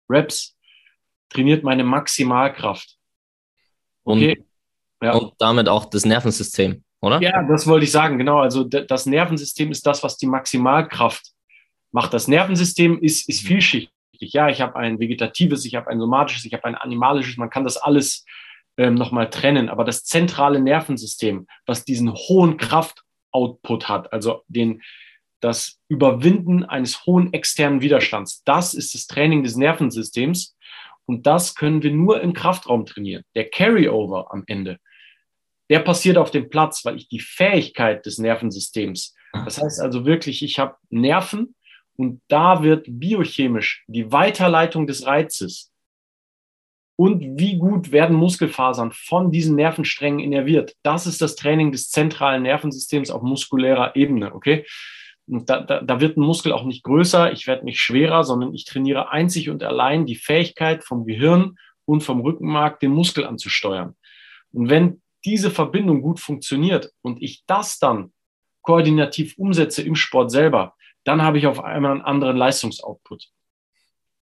Reps, 0.10 0.58
trainiert 1.29 1.63
meine 1.63 1.86
Maximalkraft. 1.86 2.98
Okay. 4.03 4.39
Und, 5.00 5.08
ja. 5.08 5.13
und 5.13 5.36
damit 5.39 5.70
auch 5.70 5.86
das 5.86 6.03
Nervensystem, 6.03 6.84
oder? 7.03 7.22
Ja, 7.22 7.43
das 7.43 7.67
wollte 7.67 7.83
ich 7.83 7.91
sagen, 7.91 8.17
genau. 8.17 8.39
Also 8.39 8.63
das 8.63 9.05
Nervensystem 9.05 9.72
ist 9.72 9.86
das, 9.86 10.03
was 10.03 10.15
die 10.15 10.25
Maximalkraft 10.25 11.33
macht. 11.91 12.13
Das 12.13 12.29
Nervensystem 12.29 12.98
ist, 13.00 13.27
ist 13.27 13.43
mhm. 13.43 13.48
vielschichtig. 13.48 13.91
Ja, 14.19 14.48
ich 14.48 14.62
habe 14.62 14.77
ein 14.77 15.00
vegetatives, 15.00 15.65
ich 15.65 15.75
habe 15.75 15.89
ein 15.89 16.00
somatisches, 16.00 16.45
ich 16.45 16.53
habe 16.53 16.63
ein 16.63 16.75
animalisches. 16.75 17.36
Man 17.36 17.50
kann 17.50 17.65
das 17.65 17.75
alles 17.75 18.24
ähm, 18.77 18.93
nochmal 18.95 19.29
trennen. 19.29 19.67
Aber 19.67 19.83
das 19.83 20.05
zentrale 20.05 20.62
Nervensystem, 20.62 21.45
was 21.65 21.83
diesen 21.83 22.13
hohen 22.13 22.55
Kraftoutput 22.55 23.89
hat, 23.89 24.13
also 24.13 24.43
den, 24.48 24.81
das 25.41 25.81
Überwinden 25.89 26.63
eines 26.63 27.05
hohen 27.05 27.33
externen 27.33 27.81
Widerstands, 27.81 28.43
das 28.45 28.74
ist 28.74 28.93
das 28.93 29.07
Training 29.07 29.43
des 29.43 29.57
Nervensystems. 29.57 30.55
Und 31.05 31.27
das 31.27 31.55
können 31.55 31.83
wir 31.83 31.91
nur 31.91 32.22
im 32.22 32.31
Kraftraum 32.31 32.86
trainieren. 32.86 33.24
Der 33.36 33.50
Carryover 33.50 34.31
am 34.31 34.45
Ende, 34.48 34.79
der 35.73 35.79
passiert 35.79 36.17
auf 36.19 36.29
dem 36.29 36.51
Platz, 36.51 36.85
weil 36.85 36.97
ich 36.97 37.07
die 37.07 37.19
Fähigkeit 37.19 38.05
des 38.05 38.19
Nervensystems, 38.19 39.15
das 39.33 39.59
heißt 39.59 39.81
also 39.81 40.05
wirklich, 40.05 40.43
ich 40.43 40.59
habe 40.59 40.75
Nerven 40.91 41.55
und 41.95 42.21
da 42.27 42.61
wird 42.61 42.85
biochemisch 42.87 43.83
die 43.87 44.11
Weiterleitung 44.11 44.85
des 44.85 45.07
Reizes 45.07 45.73
und 46.95 47.39
wie 47.39 47.57
gut 47.57 47.91
werden 47.91 48.15
Muskelfasern 48.15 48.91
von 48.91 49.31
diesen 49.31 49.55
Nervensträngen 49.55 50.19
innerviert. 50.19 50.75
Das 50.83 51.07
ist 51.07 51.23
das 51.23 51.35
Training 51.35 51.71
des 51.71 51.89
zentralen 51.89 52.43
Nervensystems 52.43 53.09
auf 53.09 53.23
muskulärer 53.23 53.95
Ebene, 53.95 54.35
okay? 54.35 54.67
Da, 55.25 55.61
da, 55.61 55.81
da 55.81 55.99
wird 55.99 56.17
ein 56.17 56.21
Muskel 56.21 56.51
auch 56.51 56.65
nicht 56.65 56.83
größer, 56.83 57.31
ich 57.31 57.47
werde 57.47 57.65
nicht 57.65 57.79
schwerer, 57.79 58.23
sondern 58.23 58.53
ich 58.53 58.65
trainiere 58.65 59.09
einzig 59.09 59.49
und 59.49 59.63
allein 59.63 60.05
die 60.05 60.17
Fähigkeit 60.17 60.83
vom 60.83 61.07
Gehirn 61.07 61.55
und 61.85 62.03
vom 62.03 62.21
Rückenmark, 62.21 62.79
den 62.79 62.91
Muskel 62.91 63.25
anzusteuern. 63.25 63.95
Und 64.51 64.69
wenn 64.69 65.01
diese 65.25 65.51
Verbindung 65.51 66.01
gut 66.01 66.19
funktioniert 66.19 66.91
und 67.01 67.21
ich 67.21 67.43
das 67.45 67.79
dann 67.79 68.13
koordinativ 68.61 69.37
umsetze 69.37 69.81
im 69.81 69.95
Sport 69.95 70.31
selber, 70.31 70.75
dann 71.03 71.21
habe 71.21 71.37
ich 71.37 71.47
auf 71.47 71.63
einmal 71.63 71.91
einen 71.91 72.01
anderen 72.01 72.37
Leistungsoutput. 72.37 73.25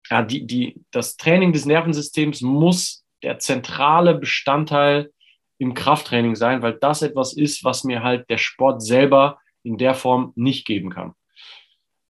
Ja, 0.10 0.24
die, 0.24 0.48
die, 0.48 0.82
das 0.92 1.18
Training 1.18 1.54
des 1.54 1.66
Nervensystems 1.66 2.42
muss 2.42 3.06
der 3.22 3.40
zentrale 3.40 4.16
Bestandteil 4.16 5.12
im 5.58 5.74
Krafttraining 5.74 6.36
sein, 6.36 6.62
weil 6.62 6.74
das 6.74 7.02
etwas 7.02 7.34
ist, 7.34 7.64
was 7.64 7.84
mir 7.84 8.02
halt 8.02 8.30
der 8.30 8.38
Sport 8.38 8.82
selber 8.82 9.40
in 9.64 9.78
der 9.78 9.94
Form 9.94 10.32
nicht 10.36 10.66
geben 10.66 10.90
kann. 10.90 11.14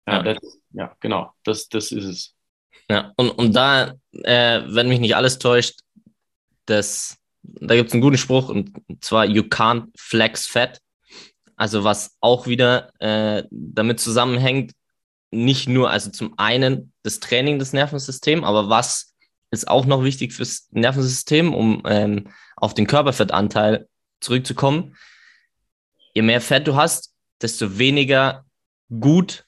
Ja, 0.06 0.24
ja. 0.24 0.34
Das, 0.34 0.60
ja 0.72 0.96
genau, 1.00 1.32
das, 1.44 1.68
das 1.68 1.92
ist 1.92 2.04
es. 2.04 2.34
Ja, 2.90 3.12
und, 3.16 3.30
und 3.30 3.54
da, 3.54 3.94
äh, 4.12 4.62
wenn 4.66 4.88
mich 4.88 5.00
nicht 5.00 5.16
alles 5.16 5.38
täuscht, 5.38 5.80
das, 6.66 7.17
da 7.42 7.74
gibt 7.74 7.88
es 7.88 7.92
einen 7.94 8.02
guten 8.02 8.18
Spruch, 8.18 8.48
und 8.48 8.72
zwar, 9.00 9.24
you 9.24 9.42
can't 9.42 9.86
flex 9.96 10.46
fat. 10.46 10.80
Also 11.56 11.84
was 11.84 12.16
auch 12.20 12.46
wieder 12.46 12.92
äh, 13.00 13.44
damit 13.50 14.00
zusammenhängt, 14.00 14.72
nicht 15.30 15.68
nur, 15.68 15.90
also 15.90 16.10
zum 16.10 16.38
einen 16.38 16.92
das 17.02 17.20
Training 17.20 17.58
des 17.58 17.72
Nervensystems, 17.72 18.44
aber 18.44 18.68
was 18.68 19.14
ist 19.50 19.68
auch 19.68 19.86
noch 19.86 20.04
wichtig 20.04 20.32
fürs 20.32 20.68
Nervensystem, 20.70 21.54
um 21.54 21.82
ähm, 21.86 22.28
auf 22.56 22.74
den 22.74 22.86
Körperfettanteil 22.86 23.88
zurückzukommen. 24.20 24.96
Je 26.14 26.22
mehr 26.22 26.40
Fett 26.40 26.66
du 26.66 26.76
hast, 26.76 27.14
desto 27.40 27.78
weniger 27.78 28.44
gut 29.00 29.46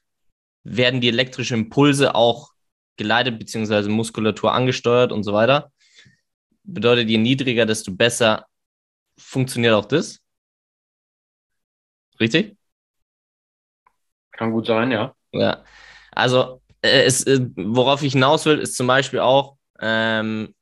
werden 0.62 1.00
die 1.00 1.08
elektrischen 1.08 1.60
Impulse 1.60 2.14
auch 2.14 2.50
geleitet, 2.96 3.38
beziehungsweise 3.38 3.88
Muskulatur 3.88 4.52
angesteuert 4.52 5.12
und 5.12 5.22
so 5.22 5.32
weiter. 5.32 5.72
Bedeutet, 6.62 7.08
je 7.08 7.18
niedriger, 7.18 7.66
desto 7.66 7.92
besser 7.92 8.46
funktioniert 9.18 9.74
auch 9.74 9.86
das. 9.86 10.20
Richtig? 12.18 12.56
Kann 14.32 14.52
gut 14.52 14.66
sein, 14.66 14.90
ja. 14.90 15.14
Ja. 15.32 15.64
Also, 16.12 16.62
äh, 16.82 17.04
es, 17.04 17.24
äh, 17.24 17.40
worauf 17.56 18.02
ich 18.02 18.12
hinaus 18.12 18.44
will, 18.46 18.58
ist 18.58 18.76
zum 18.76 18.86
Beispiel 18.86 19.20
auch 19.20 19.56
ähm, 19.80 20.54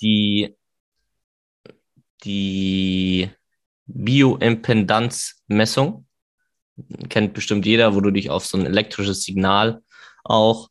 die, 0.00 0.56
die 2.24 3.30
Bioimpedanzmessung 3.86 6.06
kennt 7.08 7.34
bestimmt 7.34 7.66
jeder, 7.66 7.94
wo 7.94 8.00
du 8.00 8.10
dich 8.10 8.30
auf 8.30 8.46
so 8.46 8.58
ein 8.58 8.66
elektrisches 8.66 9.22
Signal 9.22 9.82
auch 10.24 10.70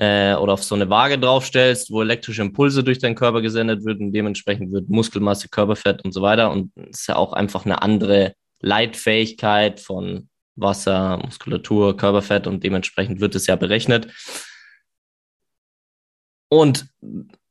äh, 0.00 0.34
oder 0.34 0.54
auf 0.54 0.64
so 0.64 0.74
eine 0.74 0.88
Waage 0.88 1.18
draufstellst, 1.18 1.90
wo 1.90 2.00
elektrische 2.00 2.40
Impulse 2.40 2.82
durch 2.82 2.98
deinen 2.98 3.14
Körper 3.14 3.42
gesendet 3.42 3.84
wird 3.84 4.00
und 4.00 4.12
dementsprechend 4.12 4.72
wird 4.72 4.88
Muskelmasse, 4.88 5.48
Körperfett 5.50 6.02
und 6.02 6.12
so 6.12 6.22
weiter. 6.22 6.50
Und 6.50 6.72
es 6.76 7.00
ist 7.00 7.06
ja 7.08 7.16
auch 7.16 7.34
einfach 7.34 7.66
eine 7.66 7.82
andere 7.82 8.32
Leitfähigkeit 8.62 9.78
von 9.78 10.30
Wasser, 10.56 11.18
Muskulatur, 11.18 11.98
Körperfett 11.98 12.46
und 12.46 12.64
dementsprechend 12.64 13.20
wird 13.20 13.34
es 13.34 13.46
ja 13.46 13.56
berechnet. 13.56 14.08
Und 16.48 16.86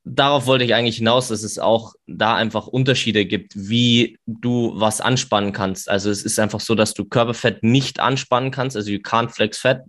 darauf 0.04 0.48
wollte 0.48 0.66
ich 0.66 0.74
eigentlich 0.74 0.98
hinaus, 0.98 1.28
dass 1.28 1.44
es 1.44 1.60
auch 1.60 1.94
da 2.08 2.36
einfach 2.36 2.66
Unterschiede 2.66 3.26
gibt, 3.26 3.54
wie 3.56 4.18
du 4.26 4.74
was 4.74 5.02
anspannen 5.02 5.54
kannst. 5.54 5.88
Also 5.88 6.10
es 6.10 6.24
ist 6.24 6.40
einfach 6.40 6.62
so, 6.62 6.74
dass 6.74 6.96
du 6.96 7.06
Körperfett 7.06 7.62
nicht 7.62 8.00
anspannen 8.00 8.50
kannst. 8.50 8.76
Also 8.76 8.90
you 8.90 9.00
can't 9.00 9.30
flex 9.30 9.60
fat. 9.60 9.84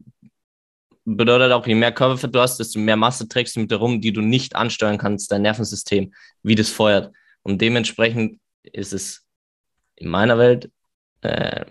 Bedeutet 1.17 1.51
auch, 1.51 1.67
je 1.67 1.75
mehr 1.75 1.93
Körperfett 1.93 2.35
du 2.35 2.41
hast, 2.41 2.59
desto 2.59 2.79
mehr 2.79 2.97
Masse 2.97 3.27
trägst 3.27 3.57
du 3.57 3.61
mit 3.61 3.71
herum, 3.73 4.01
die 4.01 4.13
du 4.13 4.21
nicht 4.21 4.55
ansteuern 4.55 4.97
kannst, 4.97 5.33
dein 5.33 5.43
Nervensystem, 5.43 6.13
wie 6.43 6.55
das 6.55 6.69
feuert. 6.69 7.13
Und 7.43 7.61
dementsprechend 7.61 8.39
ist 8.63 8.93
es 8.93 9.27
in 9.97 10.09
meiner 10.09 10.39
Welt 10.39 10.71
äh, 11.23 11.65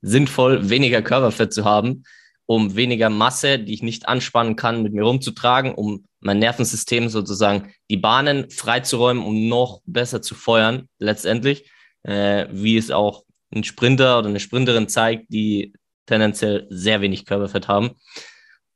sinnvoll, 0.00 0.68
weniger 0.70 1.02
Körperfett 1.02 1.52
zu 1.52 1.64
haben, 1.64 2.04
um 2.46 2.76
weniger 2.76 3.10
Masse, 3.10 3.58
die 3.58 3.74
ich 3.74 3.82
nicht 3.82 4.06
anspannen 4.06 4.54
kann, 4.54 4.82
mit 4.82 4.92
mir 4.92 5.02
rumzutragen, 5.02 5.74
um 5.74 6.04
mein 6.20 6.38
Nervensystem 6.38 7.08
sozusagen 7.08 7.72
die 7.90 7.96
Bahnen 7.96 8.48
freizuräumen, 8.50 9.24
um 9.24 9.48
noch 9.48 9.80
besser 9.86 10.22
zu 10.22 10.36
feuern, 10.36 10.88
letztendlich, 10.98 11.68
äh, 12.04 12.46
wie 12.50 12.76
es 12.76 12.92
auch 12.92 13.24
ein 13.52 13.64
Sprinter 13.64 14.18
oder 14.18 14.28
eine 14.28 14.40
Sprinterin 14.40 14.88
zeigt, 14.88 15.32
die 15.32 15.72
tendenziell 16.06 16.66
sehr 16.70 17.00
wenig 17.00 17.24
Körperfett 17.24 17.66
haben. 17.66 17.92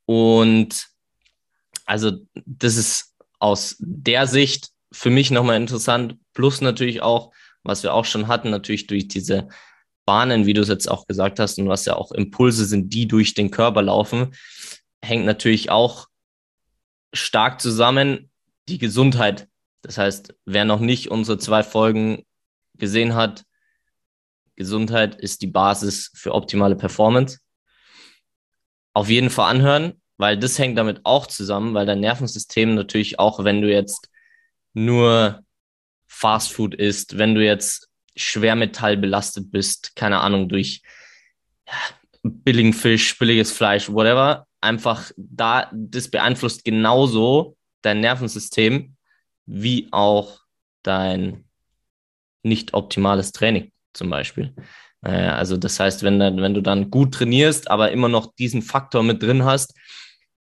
Und 0.08 0.88
also 1.84 2.12
das 2.46 2.78
ist 2.78 3.14
aus 3.40 3.76
der 3.78 4.26
Sicht 4.26 4.70
für 4.90 5.10
mich 5.10 5.30
nochmal 5.30 5.58
interessant. 5.58 6.16
Plus 6.32 6.62
natürlich 6.62 7.02
auch, 7.02 7.30
was 7.62 7.82
wir 7.82 7.92
auch 7.92 8.06
schon 8.06 8.26
hatten, 8.26 8.48
natürlich 8.48 8.86
durch 8.86 9.06
diese 9.06 9.48
Bahnen, 10.06 10.46
wie 10.46 10.54
du 10.54 10.62
es 10.62 10.68
jetzt 10.68 10.90
auch 10.90 11.06
gesagt 11.06 11.38
hast, 11.38 11.58
und 11.58 11.68
was 11.68 11.84
ja 11.84 11.94
auch 11.94 12.10
Impulse 12.12 12.64
sind, 12.64 12.94
die 12.94 13.06
durch 13.06 13.34
den 13.34 13.50
Körper 13.50 13.82
laufen, 13.82 14.34
hängt 15.04 15.26
natürlich 15.26 15.68
auch 15.68 16.08
stark 17.12 17.60
zusammen 17.60 18.30
die 18.70 18.78
Gesundheit. 18.78 19.46
Das 19.82 19.98
heißt, 19.98 20.34
wer 20.46 20.64
noch 20.64 20.80
nicht 20.80 21.10
unsere 21.10 21.36
zwei 21.36 21.62
Folgen 21.62 22.24
gesehen 22.76 23.14
hat, 23.14 23.44
Gesundheit 24.56 25.16
ist 25.16 25.42
die 25.42 25.48
Basis 25.48 26.10
für 26.14 26.32
optimale 26.34 26.76
Performance. 26.76 27.40
Auf 28.94 29.08
jeden 29.08 29.30
Fall 29.30 29.50
anhören, 29.50 30.00
weil 30.16 30.38
das 30.38 30.58
hängt 30.58 30.78
damit 30.78 31.00
auch 31.04 31.26
zusammen, 31.26 31.74
weil 31.74 31.86
dein 31.86 32.00
Nervensystem 32.00 32.74
natürlich 32.74 33.18
auch, 33.18 33.44
wenn 33.44 33.62
du 33.62 33.70
jetzt 33.70 34.08
nur 34.74 35.42
Fastfood 36.06 36.74
isst, 36.74 37.18
wenn 37.18 37.34
du 37.34 37.44
jetzt 37.44 37.88
Schwermetall 38.16 38.96
belastet 38.96 39.50
bist, 39.50 39.94
keine 39.94 40.20
Ahnung, 40.20 40.48
durch 40.48 40.82
ja, 41.66 41.74
billigen 42.22 42.72
Fisch, 42.72 43.16
billiges 43.18 43.52
Fleisch, 43.52 43.90
whatever, 43.90 44.46
einfach 44.60 45.10
da, 45.16 45.70
das 45.72 46.08
beeinflusst 46.08 46.64
genauso 46.64 47.56
dein 47.82 48.00
Nervensystem 48.00 48.96
wie 49.46 49.88
auch 49.92 50.40
dein 50.82 51.44
nicht 52.42 52.74
optimales 52.74 53.32
Training 53.32 53.72
zum 53.92 54.10
Beispiel. 54.10 54.54
Also 55.00 55.56
das 55.56 55.78
heißt, 55.78 56.02
wenn, 56.02 56.18
wenn 56.18 56.54
du 56.54 56.60
dann 56.60 56.90
gut 56.90 57.14
trainierst, 57.14 57.70
aber 57.70 57.92
immer 57.92 58.08
noch 58.08 58.34
diesen 58.34 58.62
Faktor 58.62 59.02
mit 59.02 59.22
drin 59.22 59.44
hast, 59.44 59.74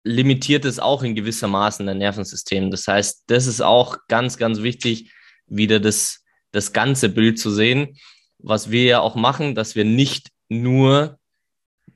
limitiert 0.04 0.66
es 0.66 0.78
auch 0.78 1.02
in 1.02 1.14
gewisser 1.14 1.48
Maßen 1.48 1.86
dein 1.86 1.98
Nervensystem. 1.98 2.70
Das 2.70 2.86
heißt, 2.86 3.24
das 3.26 3.46
ist 3.46 3.62
auch 3.62 3.96
ganz, 4.08 4.36
ganz 4.36 4.62
wichtig, 4.62 5.10
wieder 5.46 5.80
das, 5.80 6.22
das 6.52 6.72
ganze 6.72 7.08
Bild 7.08 7.38
zu 7.38 7.50
sehen, 7.50 7.96
was 8.38 8.70
wir 8.70 8.84
ja 8.84 9.00
auch 9.00 9.14
machen, 9.14 9.54
dass 9.54 9.74
wir 9.74 9.84
nicht 9.84 10.28
nur 10.50 11.18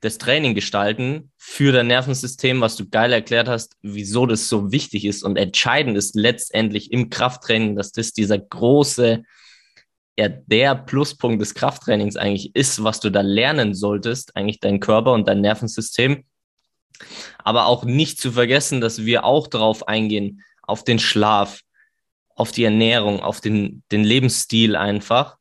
das 0.00 0.17
Training 0.19 0.55
gestalten 0.55 1.33
für 1.37 1.73
dein 1.73 1.88
Nervensystem, 1.88 2.61
was 2.61 2.76
du 2.76 2.88
geil 2.88 3.12
erklärt 3.12 3.49
hast, 3.49 3.76
wieso 3.83 4.26
das 4.26 4.49
so 4.49 4.71
wichtig 4.71 5.05
ist 5.05 5.23
und 5.23 5.37
entscheidend 5.37 5.99
ist 5.99 6.14
letztendlich 6.14 6.93
im 6.93 7.11
Krafttraining, 7.11 7.76
dass 7.76 7.93
das 7.93 8.12
dieser 8.12 8.38
große 8.38 9.25
ja 10.18 10.28
der 10.28 10.75
Pluspunkt 10.75 11.40
des 11.40 11.54
Krafttrainings 11.54 12.16
eigentlich 12.16 12.54
ist, 12.56 12.82
was 12.82 12.98
du 12.98 13.08
da 13.08 13.20
lernen 13.20 13.72
solltest, 13.72 14.34
eigentlich 14.37 14.58
dein 14.58 14.80
Körper 14.80 15.12
und 15.12 15.28
dein 15.28 15.40
Nervensystem. 15.40 16.25
Aber 17.44 17.66
auch 17.66 17.84
nicht 17.84 18.20
zu 18.20 18.32
vergessen, 18.32 18.80
dass 18.80 19.04
wir 19.04 19.25
auch 19.25 19.46
darauf 19.46 19.87
eingehen, 19.87 20.42
auf 20.62 20.82
den 20.82 20.98
Schlaf, 20.98 21.60
auf 22.34 22.50
die 22.50 22.64
Ernährung, 22.64 23.20
auf 23.20 23.40
den, 23.40 23.84
den 23.92 24.02
Lebensstil 24.02 24.75
einfach, 24.75 25.37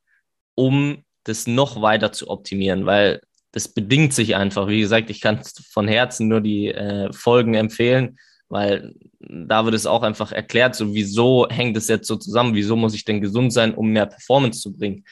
um 0.53 1.03
das 1.23 1.47
noch 1.47 1.81
weiter 1.81 2.11
zu 2.11 2.29
optimieren, 2.29 2.85
weil 2.85 3.21
das 3.51 3.67
bedingt 3.67 4.13
sich 4.13 4.35
einfach. 4.35 4.67
Wie 4.67 4.79
gesagt, 4.79 5.09
ich 5.09 5.21
kann 5.21 5.41
von 5.71 5.87
Herzen 5.87 6.27
nur 6.27 6.41
die 6.41 6.67
äh, 6.67 7.11
Folgen 7.11 7.55
empfehlen 7.55 8.19
weil 8.49 8.95
da 9.19 9.65
wird 9.65 9.75
es 9.75 9.85
auch 9.85 10.03
einfach 10.03 10.31
erklärt, 10.31 10.75
so 10.75 10.93
wieso 10.93 11.47
hängt 11.49 11.75
es 11.77 11.87
jetzt 11.87 12.07
so 12.07 12.15
zusammen, 12.15 12.55
wieso 12.55 12.75
muss 12.75 12.93
ich 12.93 13.05
denn 13.05 13.21
gesund 13.21 13.51
sein, 13.51 13.73
um 13.73 13.89
mehr 13.89 14.05
Performance 14.05 14.61
zu 14.61 14.75
bringen. 14.75 15.03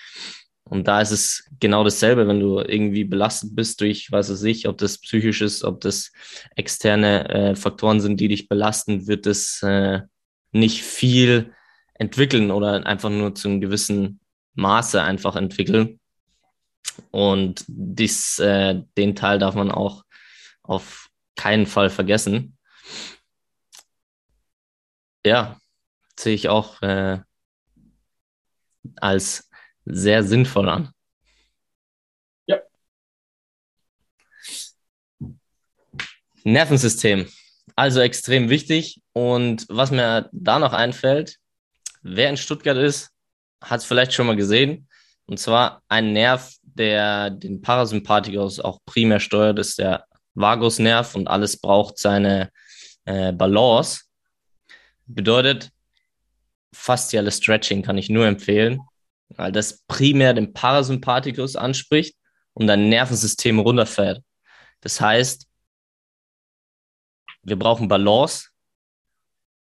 Und 0.68 0.88
da 0.88 1.00
ist 1.00 1.12
es 1.12 1.48
genau 1.60 1.84
dasselbe, 1.84 2.28
wenn 2.28 2.40
du 2.40 2.60
irgendwie 2.60 3.04
belastet 3.04 3.56
bist 3.56 3.82
durch, 3.82 4.12
was 4.12 4.32
weiß 4.32 4.44
ich, 4.44 4.68
ob 4.68 4.78
das 4.78 4.98
psychisch 4.98 5.42
ist, 5.42 5.64
ob 5.64 5.82
das 5.82 6.12
externe 6.56 7.30
äh, 7.30 7.56
Faktoren 7.56 8.00
sind, 8.00 8.20
die 8.20 8.30
dich 8.30 8.50
belasten, 8.50 9.06
wird 9.08 9.28
es 9.28 9.62
äh, 9.62 10.02
nicht 10.52 10.82
viel 10.82 11.54
entwickeln 11.94 12.50
oder 12.50 12.86
einfach 12.86 13.12
nur 13.12 13.36
zu 13.36 13.48
einem 13.48 13.62
gewissen 13.62 14.20
Maße 14.56 15.04
einfach 15.04 15.36
entwickeln. 15.36 16.00
Und 17.12 17.64
dies, 17.68 18.40
äh, 18.40 18.82
den 18.98 19.16
Teil 19.16 19.38
darf 19.38 19.54
man 19.54 19.70
auch 19.70 20.04
auf 20.64 21.10
keinen 21.36 21.68
Fall 21.68 21.90
vergessen 21.90 22.55
ja, 25.26 25.60
sehe 26.18 26.36
ich 26.36 26.50
auch 26.50 26.82
äh, 26.82 27.20
als 28.98 29.50
sehr 29.86 30.24
sinnvoll 30.24 30.70
an. 30.70 30.92
Ja. 32.48 32.60
Nervensystem, 36.44 37.28
also 37.76 38.02
extrem 38.02 38.50
wichtig. 38.50 39.02
Und 39.14 39.66
was 39.70 39.92
mir 39.92 40.30
da 40.32 40.60
noch 40.60 40.74
einfällt, 40.74 41.38
wer 42.02 42.30
in 42.30 42.38
Stuttgart 42.38 42.78
ist, 42.78 43.10
hat 43.62 43.82
es 43.82 43.86
vielleicht 43.86 44.14
schon 44.14 44.28
mal 44.28 44.36
gesehen. 44.36 44.88
Und 45.26 45.40
zwar 45.40 45.82
ein 45.88 46.14
Nerv, 46.14 46.54
der 46.62 47.32
den 47.32 47.62
Parasympathikus 47.62 48.60
auch 48.60 48.80
primär 48.86 49.20
steuert, 49.20 49.58
ist 49.58 49.80
der 49.80 50.06
Vagusnerv 50.36 51.16
und 51.16 51.28
alles 51.28 51.58
braucht 51.58 51.98
seine 51.98 52.52
äh, 53.06 53.32
Balance. 53.32 54.05
Bedeutet, 55.06 55.72
fasziales 56.74 57.38
Stretching 57.38 57.82
kann 57.82 57.98
ich 57.98 58.10
nur 58.10 58.26
empfehlen, 58.26 58.82
weil 59.30 59.52
das 59.52 59.84
primär 59.88 60.34
den 60.34 60.54
Parasympathikus 60.54 61.56
anspricht 61.56 62.16
und 62.54 62.68
dein 62.68 62.90
Nervensystem 62.90 63.60
runterfährt. 63.60 64.24
Das 64.82 65.00
heißt, 65.00 65.48
wir 67.44 67.58
brauchen 67.58 67.88
Balance, 67.88 68.50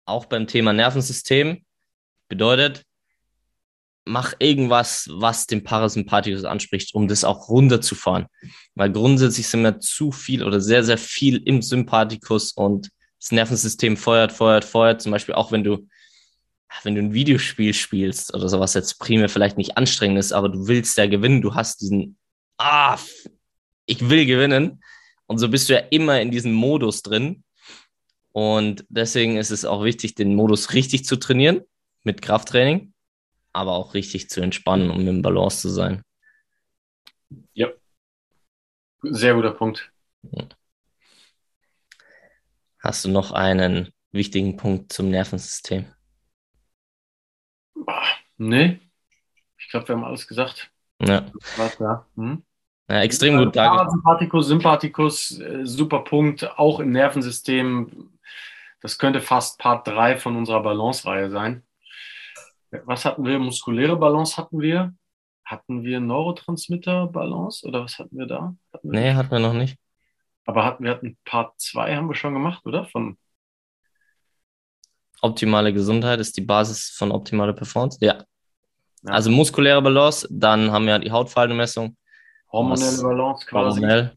auch 0.07 0.27
beim 0.27 0.47
Thema 0.47 0.73
Nervensystem. 0.73 1.65
Bedeutet, 2.29 2.85
mach 4.07 4.35
irgendwas, 4.39 5.09
was 5.13 5.47
den 5.47 5.65
Parasympathikus 5.65 6.45
anspricht, 6.45 6.95
um 6.95 7.09
das 7.09 7.25
auch 7.25 7.49
runterzufahren. 7.49 8.27
Weil 8.75 8.93
grundsätzlich 8.93 9.47
sind 9.49 9.63
wir 9.63 9.81
zu 9.81 10.13
viel 10.13 10.43
oder 10.43 10.61
sehr, 10.61 10.85
sehr 10.85 10.99
viel 10.99 11.43
im 11.45 11.61
Sympathikus 11.61 12.53
und 12.53 12.89
das 13.27 13.33
Nervensystem 13.33 13.97
feuert, 13.97 14.33
feuert, 14.33 14.65
feuert. 14.65 15.03
Zum 15.03 15.11
Beispiel 15.11 15.35
auch 15.35 15.51
wenn 15.51 15.65
du, 15.65 15.89
wenn 16.85 16.95
du 16.95 17.01
ein 17.03 17.13
Videospiel 17.13 17.75
spielst 17.75 18.33
oder 18.35 18.49
sowas 18.49 18.75
jetzt 18.75 19.01
primär 19.01 19.29
vielleicht 19.29 19.57
nicht 19.57 19.77
anstrengend 19.77 20.19
ist, 20.19 20.33
aber 20.33 20.49
du 20.49 20.69
willst 20.69 20.97
ja 20.97 21.07
gewinnen. 21.07 21.43
Du 21.43 21.55
hast 21.55 21.81
diesen, 21.81 22.17
ah, 22.57 22.99
ich 23.87 24.09
will 24.09 24.27
gewinnen. 24.27 24.81
Und 25.27 25.39
so 25.39 25.49
bist 25.49 25.69
du 25.69 25.73
ja 25.75 25.81
immer 25.91 26.21
in 26.21 26.31
diesem 26.31 26.53
Modus 26.53 27.03
drin. 27.03 27.43
Und 28.31 28.85
deswegen 28.89 29.39
ist 29.39 29.51
es 29.51 29.65
auch 29.65 29.83
wichtig, 29.83 30.15
den 30.15 30.37
Modus 30.37 30.73
richtig 30.73 31.05
zu 31.05 31.17
trainieren 31.17 31.63
mit 32.05 32.23
Krafttraining, 32.23 32.93
aber 33.53 33.73
auch 33.73 33.95
richtig 33.95 34.31
zu 34.31 34.41
entspannen, 34.41 34.91
um 34.91 35.09
im 35.09 35.23
Balance 35.23 35.63
zu 35.63 35.71
sein. 35.71 36.03
Ja, 37.55 37.71
sehr 39.03 39.35
guter 39.35 39.51
Punkt. 39.51 39.91
Ja. 40.31 40.47
Hast 42.87 43.05
du 43.05 43.09
noch 43.09 43.33
einen 43.33 43.93
wichtigen 44.13 44.57
Punkt 44.57 44.93
zum 44.93 45.11
Nervensystem? 45.11 45.87
Nee, 48.37 48.79
ich 49.59 49.69
glaube, 49.69 49.89
wir 49.89 49.97
haben 49.97 50.05
alles 50.05 50.29
gesagt. 50.29 50.71
Ja. 51.03 51.27
Was, 51.57 51.77
ja. 51.81 52.07
Hm? 52.15 52.45
ja 52.89 53.01
extrem 53.01 53.39
gut 53.39 53.57
dargestellt. 53.57 53.91
Sympathikus, 53.91 54.47
Sympathikus, 54.47 55.41
äh, 55.41 55.67
super 55.67 56.05
Punkt, 56.05 56.49
auch 56.61 56.79
im 56.79 56.93
Nervensystem. 56.93 58.13
Das 58.81 58.99
könnte 58.99 59.21
fast 59.21 59.59
Part 59.59 59.89
3 59.89 60.17
von 60.19 60.37
unserer 60.37 60.63
Balance-Reihe 60.63 61.29
sein. 61.29 61.65
Was 62.85 63.05
hatten 63.05 63.25
wir? 63.25 63.41
Muskuläre 63.41 63.97
Balance 63.97 64.37
hatten 64.37 64.61
wir. 64.61 64.95
Hatten 65.45 65.83
wir 65.83 65.99
Neurotransmitter-Balance 65.99 67.67
oder 67.67 67.83
was 67.83 67.99
hatten 67.99 68.17
wir 68.17 68.27
da? 68.27 68.55
Hatten 68.73 68.93
wir 68.93 69.01
nee, 69.01 69.13
hatten 69.13 69.33
wir 69.33 69.41
noch 69.41 69.55
nicht. 69.55 69.77
Aber 70.47 70.65
hatten, 70.65 70.85
wir 70.85 70.93
hatten 70.93 71.19
Part 71.25 71.61
2 71.61 71.97
haben 71.97 72.09
wir 72.09 72.15
schon 72.15 72.33
gemacht, 72.33 72.65
oder? 72.65 72.87
Von 72.87 73.19
Optimale 75.23 75.73
Gesundheit 75.73 76.21
ist 76.21 76.37
die 76.37 76.43
Basis 76.43 76.91
von 76.91 77.11
optimaler 77.11 77.53
Performance. 77.53 77.99
Ja. 78.01 78.19
ja. 79.03 79.13
Also 79.13 79.31
muskuläre 79.31 79.83
Balance, 79.83 80.29
dann 80.31 80.71
haben 80.71 80.87
wir 80.87 80.99
die 80.99 81.11
Hautfaltenmessung. 81.11 81.97
Hormonelle 82.53 83.03
Balance 83.03 83.47
quasi. 83.47 83.81
Hormonell. 83.81 84.17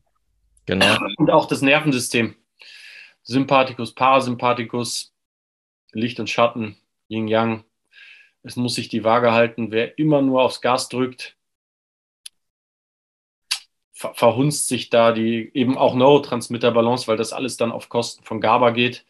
Genau. 0.65 0.97
Und 1.17 1.31
auch 1.31 1.47
das 1.47 1.61
Nervensystem. 1.61 2.35
Sympathikus, 3.23 3.95
Parasympathikus, 3.95 5.13
Licht 5.93 6.19
und 6.19 6.29
Schatten, 6.29 6.77
Yin 7.07 7.27
Yang. 7.27 7.63
Es 8.43 8.55
muss 8.55 8.75
sich 8.75 8.87
die 8.87 9.03
Waage 9.03 9.31
halten. 9.31 9.71
Wer 9.71 9.97
immer 9.97 10.21
nur 10.21 10.43
aufs 10.43 10.61
Gas 10.61 10.89
drückt, 10.89 11.37
ver 13.99 14.13
verhunzt 14.13 14.69
sich 14.69 14.89
da 14.89 15.11
die 15.11 15.51
eben 15.53 15.77
auch 15.77 15.93
Neurotransmitter-Balance, 15.93 17.07
weil 17.09 17.17
das 17.17 17.33
alles 17.33 17.57
dann 17.57 17.73
auf 17.73 17.89
Kosten 17.89 18.23
von 18.23 18.39
GABA 18.39 18.69
geht. 18.69 19.05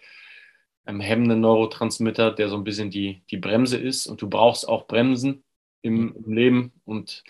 Einem 0.83 0.99
hemmenden 0.99 1.41
Neurotransmitter, 1.41 2.31
der 2.31 2.49
so 2.49 2.55
ein 2.55 2.63
bisschen 2.63 2.89
die, 2.89 3.21
die 3.29 3.37
Bremse 3.37 3.77
ist. 3.77 4.07
Und 4.07 4.23
du 4.23 4.27
brauchst 4.27 4.67
auch 4.67 4.87
Bremsen 4.87 5.43
im, 5.83 6.15
im 6.15 6.33
Leben 6.33 6.73
und 6.85 7.23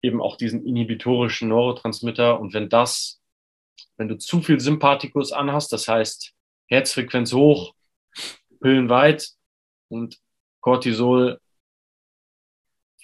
eben 0.00 0.22
auch 0.22 0.36
diesen 0.36 0.64
inhibitorischen 0.64 1.50
Neurotransmitter. 1.50 2.40
Und 2.40 2.54
wenn 2.54 2.70
das, 2.70 3.20
wenn 3.98 4.08
du 4.08 4.16
zu 4.16 4.40
viel 4.40 4.58
Sympathikus 4.58 5.30
anhast, 5.30 5.74
das 5.74 5.88
heißt 5.88 6.32
Herzfrequenz 6.68 7.34
hoch, 7.34 7.74
pupillenweit 8.48 9.28
und 9.90 10.18
Cortisol 10.60 11.38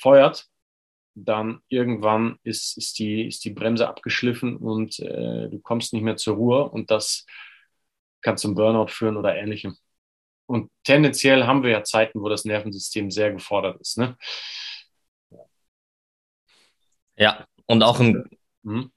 feuert, 0.00 0.48
dann 1.24 1.60
irgendwann 1.68 2.38
ist, 2.42 2.76
ist, 2.76 2.98
die, 2.98 3.26
ist 3.26 3.44
die 3.44 3.50
Bremse 3.50 3.88
abgeschliffen 3.88 4.56
und 4.56 4.98
äh, 5.00 5.48
du 5.48 5.58
kommst 5.60 5.92
nicht 5.92 6.02
mehr 6.02 6.16
zur 6.16 6.36
Ruhe 6.36 6.68
und 6.68 6.90
das 6.90 7.26
kann 8.20 8.36
zum 8.36 8.54
Burnout 8.54 8.88
führen 8.88 9.16
oder 9.16 9.36
ähnlichem. 9.36 9.76
Und 10.46 10.70
tendenziell 10.82 11.44
haben 11.44 11.62
wir 11.62 11.70
ja 11.70 11.84
Zeiten, 11.84 12.20
wo 12.20 12.28
das 12.28 12.44
Nervensystem 12.44 13.10
sehr 13.10 13.32
gefordert 13.32 13.80
ist. 13.80 13.98
Ne? 13.98 14.16
Ja, 17.16 17.46
und 17.66 17.82
auch 17.82 18.00
ein. 18.00 18.24
Mhm. 18.62 18.90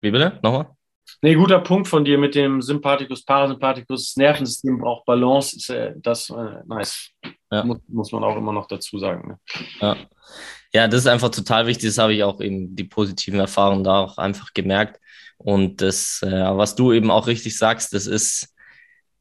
Wie 0.00 0.10
bitte? 0.10 0.38
Nochmal? 0.42 0.76
Nee, 1.22 1.34
guter 1.34 1.60
Punkt 1.60 1.88
von 1.88 2.04
dir 2.04 2.18
mit 2.18 2.34
dem 2.34 2.60
Sympathikus, 2.60 3.24
Parasympathikus. 3.24 4.08
Das 4.08 4.16
Nervensystem 4.16 4.78
braucht 4.78 5.06
Balance. 5.06 5.56
Ist 5.56 5.70
äh, 5.70 5.94
das 5.96 6.28
äh, 6.30 6.62
nice. 6.66 7.10
Ja. 7.50 7.64
Muss, 7.64 7.78
muss, 7.88 8.12
man 8.12 8.24
auch 8.24 8.36
immer 8.36 8.52
noch 8.52 8.66
dazu 8.66 8.98
sagen. 8.98 9.28
Ne? 9.28 9.38
Ja. 9.80 9.96
Ja, 10.74 10.88
das 10.88 11.02
ist 11.02 11.06
einfach 11.06 11.30
total 11.30 11.66
wichtig. 11.66 11.88
Das 11.88 11.98
habe 11.98 12.14
ich 12.14 12.24
auch 12.24 12.40
eben 12.40 12.74
die 12.74 12.84
positiven 12.84 13.40
Erfahrungen 13.40 13.84
da 13.84 14.00
auch 14.00 14.18
einfach 14.18 14.52
gemerkt. 14.54 15.00
Und 15.38 15.80
das, 15.80 16.20
äh, 16.22 16.30
was 16.30 16.74
du 16.74 16.92
eben 16.92 17.10
auch 17.10 17.26
richtig 17.26 17.56
sagst, 17.56 17.92
das 17.92 18.06
ist 18.06 18.54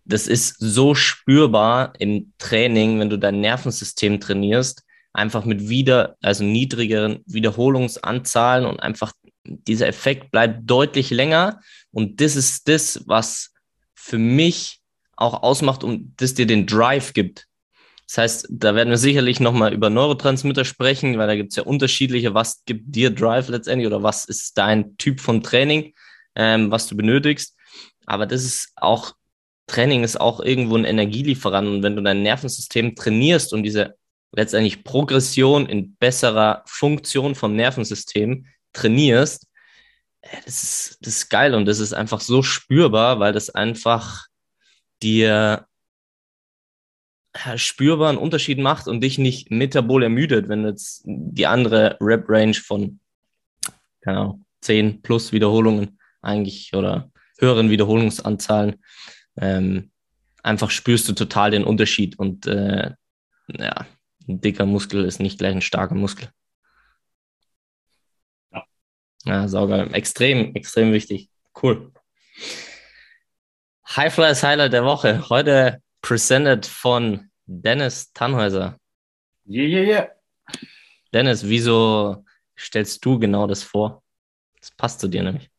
das 0.06 0.28
ist 0.28 0.56
so 0.60 0.96
spürbar 0.96 1.94
im 2.00 2.34
Training, 2.38 3.00
wenn 3.00 3.10
du 3.10 3.18
dein 3.18 3.40
Nervensystem 3.40 4.20
trainierst, 4.20 4.84
einfach 5.14 5.46
mit 5.46 5.70
wieder, 5.70 6.18
also 6.22 6.44
niedrigeren 6.44 7.20
Wiederholungsanzahlen 7.26 8.66
und 8.66 8.80
einfach 8.80 9.14
dieser 9.46 9.88
Effekt 9.88 10.32
bleibt 10.32 10.70
deutlich 10.70 11.10
länger. 11.10 11.60
Und 11.92 12.20
das 12.20 12.36
ist 12.36 12.68
das, 12.68 13.04
was 13.06 13.52
für 13.94 14.18
mich 14.18 14.82
auch 15.16 15.44
ausmacht 15.44 15.84
und 15.84 16.14
das 16.18 16.34
dir 16.34 16.48
den 16.48 16.66
Drive 16.66 17.14
gibt. 17.14 17.48
Das 18.08 18.18
heißt, 18.18 18.48
da 18.50 18.76
werden 18.76 18.90
wir 18.90 18.98
sicherlich 18.98 19.40
nochmal 19.40 19.74
über 19.74 19.90
Neurotransmitter 19.90 20.66
sprechen, 20.66 21.18
weil 21.18 21.28
da 21.28 21.36
gibt 21.36 21.52
es 21.52 21.56
ja 21.56 21.64
unterschiedliche, 21.64 22.34
was 22.34 22.64
gibt 22.66 22.96
dir 22.96 23.10
Drive 23.10 23.48
letztendlich 23.48 23.88
oder 23.88 24.04
was 24.04 24.26
ist 24.26 24.58
dein 24.58 24.98
Typ 24.98 25.20
von 25.20 25.42
Training, 25.42 25.94
ähm, 26.36 26.70
was 26.70 26.88
du 26.88 26.96
benötigst. 26.96 27.56
Aber 28.06 28.26
das 28.26 28.44
ist 28.44 28.72
auch 28.76 29.14
Training 29.68 30.04
ist 30.04 30.20
auch 30.20 30.40
irgendwo 30.40 30.76
ein 30.76 30.86
Energielieferant. 30.86 31.68
Und 31.68 31.84
wenn 31.84 31.96
du 31.96 32.02
dein 32.02 32.22
Nervensystem 32.22 32.96
trainierst 32.96 33.54
und 33.54 33.64
diese 33.64 33.96
letztendlich 34.32 34.84
Progression 34.84 35.68
in 35.68 35.96
besserer 35.96 36.64
Funktion 36.66 37.36
vom 37.36 37.56
Nervensystem 37.56 38.48
trainierst, 38.74 39.48
äh, 40.22 40.38
das 40.46 40.64
ist, 40.64 40.98
das 41.02 41.16
ist 41.16 41.30
geil 41.30 41.56
und 41.56 41.66
das 41.66 41.80
ist 41.80 41.94
einfach 41.94 42.22
so 42.22 42.44
spürbar, 42.44 43.20
weil 43.20 43.34
das 43.34 43.50
einfach 43.50 44.28
dir 45.02 45.66
spürbar 47.56 48.10
einen 48.10 48.18
Unterschied 48.18 48.60
macht 48.60 48.88
und 48.88 49.02
dich 49.02 49.18
nicht 49.18 49.50
metabol 49.52 50.04
ermüdet, 50.04 50.50
wenn 50.50 50.64
du 50.64 50.70
jetzt 50.70 51.02
die 51.06 51.48
andere 51.48 51.98
Rep-Range 52.00 52.54
von, 52.54 53.00
keine 54.02 54.20
Ahnung, 54.20 54.46
10 54.62 55.02
plus 55.02 55.32
Wiederholungen 55.32 56.00
eigentlich 56.22 56.74
oder 56.74 57.12
höheren 57.40 57.70
Wiederholungsanzahlen 57.70 58.76
ähm, 59.38 59.92
einfach 60.44 60.70
spürst 60.70 61.08
du 61.08 61.14
total 61.14 61.52
den 61.52 61.64
Unterschied 61.64 62.20
und 62.20 62.46
äh, 62.48 62.92
ja, 63.48 63.86
ein 64.28 64.42
dicker 64.42 64.66
Muskel 64.66 65.06
ist 65.06 65.20
nicht 65.20 65.40
gleich 65.40 65.54
ein 65.54 65.62
starker 65.62 65.96
Muskel. 65.96 66.30
Ja, 68.52 68.64
ja 69.26 69.48
saugeil. 69.48 69.94
Extrem, 69.94 70.56
extrem 70.56 70.94
wichtig. 70.94 71.30
Cool. 71.62 71.92
High 73.96 74.14
Flyers 74.14 74.44
Highlight 74.44 74.74
der 74.74 74.86
Woche. 74.86 75.30
Heute 75.30 75.83
presented 76.04 76.68
von 76.68 77.32
Dennis 77.48 78.14
Tannhäuser. 78.14 78.78
Yeah, 79.48 79.66
yeah, 79.66 79.82
yeah. 79.82 80.08
Dennis, 81.12 81.48
wieso 81.48 82.24
stellst 82.56 83.04
du 83.04 83.18
genau 83.18 83.48
das 83.48 83.64
vor? 83.64 84.04
Das 84.60 84.70
passt 84.72 85.00
zu 85.00 85.08
dir 85.08 85.24
nämlich. 85.24 85.50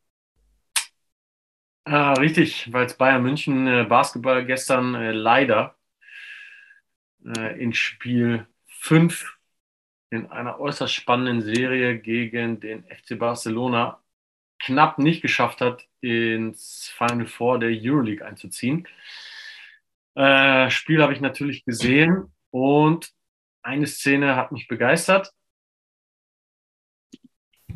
Ah, 1.85 2.15
richtig, 2.15 2.73
weil 2.73 2.87
es 2.87 2.97
Bayern 2.97 3.23
München 3.23 3.67
äh, 3.67 3.85
Basketball 3.85 4.47
gestern 4.47 4.95
äh, 4.95 5.13
leider 5.13 5.77
äh, 7.37 7.61
in 7.61 7.75
Spiel 7.75 8.47
5 8.67 9.37
in 10.11 10.31
einer 10.31 10.61
äußerst 10.61 10.95
spannenden 10.95 11.43
Serie 11.43 11.99
gegen 11.99 12.61
den 12.61 12.85
FC 12.85 13.19
Barcelona 13.19 14.01
knapp 14.61 14.99
nicht 14.99 15.21
geschafft 15.21 15.61
hat, 15.61 15.87
ins 16.01 16.91
Final 16.97 17.27
Four 17.27 17.59
der 17.59 17.71
Euroleague 17.71 18.25
einzuziehen. 18.25 18.87
Äh, 20.15 20.71
Spiel 20.71 21.03
habe 21.03 21.13
ich 21.13 21.21
natürlich 21.21 21.65
gesehen 21.65 22.33
und 22.51 23.11
eine 23.63 23.87
Szene 23.87 24.37
hat 24.37 24.53
mich 24.53 24.69
begeistert. 24.69 25.33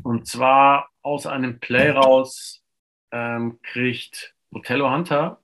Und 0.03 0.27
zwar 0.27 0.91
aus 1.03 1.27
einem 1.27 1.59
Play 1.59 1.91
raus 1.91 2.63
ähm, 3.11 3.59
kriegt 3.63 4.35
Otello 4.51 4.91
Hunter 4.91 5.43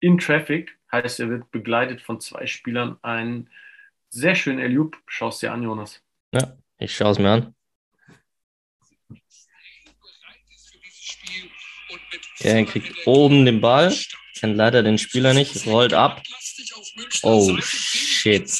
in 0.00 0.18
Traffic, 0.18 0.78
heißt 0.92 1.20
er 1.20 1.30
wird 1.30 1.50
begleitet 1.50 2.02
von 2.02 2.20
zwei 2.20 2.46
Spielern, 2.46 2.98
einen 3.02 3.50
sehr 4.10 4.34
schönen 4.34 4.60
Eliup. 4.60 4.96
Schau 5.06 5.28
es 5.28 5.38
dir 5.38 5.52
an, 5.52 5.62
Jonas. 5.62 6.02
Ja, 6.32 6.56
ich 6.78 6.94
schaue 6.94 7.10
es 7.10 7.18
mir 7.18 7.30
an. 7.30 7.54
er 12.40 12.64
kriegt 12.64 13.06
oben 13.06 13.44
den 13.44 13.60
Ball, 13.60 13.92
kennt 14.36 14.56
leider 14.56 14.82
den 14.82 14.98
Spieler 14.98 15.34
nicht, 15.34 15.66
rollt 15.66 15.94
ab. 15.94 16.22
Oh, 17.22 17.56
shit. 17.60 18.50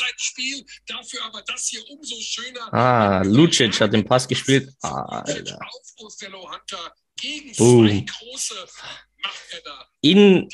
Ah, 2.73 3.23
Lucic 3.25 3.81
hat 3.81 3.93
den 3.93 4.05
Pass 4.05 4.27
gespielt. 4.27 4.71
Ah, 4.83 5.23
Alter. 5.23 5.59
Boom. 7.57 8.07
In, 10.01 10.49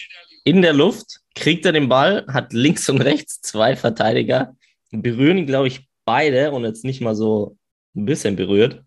in 0.44 0.62
der 0.62 0.72
Luft 0.72 1.20
kriegt 1.34 1.64
er 1.66 1.72
den 1.72 1.88
Ball, 1.88 2.26
hat 2.28 2.52
links 2.52 2.88
und 2.88 3.00
rechts 3.00 3.40
zwei 3.40 3.76
Verteidiger, 3.76 4.56
berühren 4.90 5.38
ihn, 5.38 5.46
glaube 5.46 5.68
ich, 5.68 5.88
beide 6.04 6.52
und 6.52 6.64
jetzt 6.64 6.84
nicht 6.84 7.00
mal 7.00 7.14
so 7.14 7.56
ein 7.94 8.04
bisschen 8.04 8.36
berührt, 8.36 8.82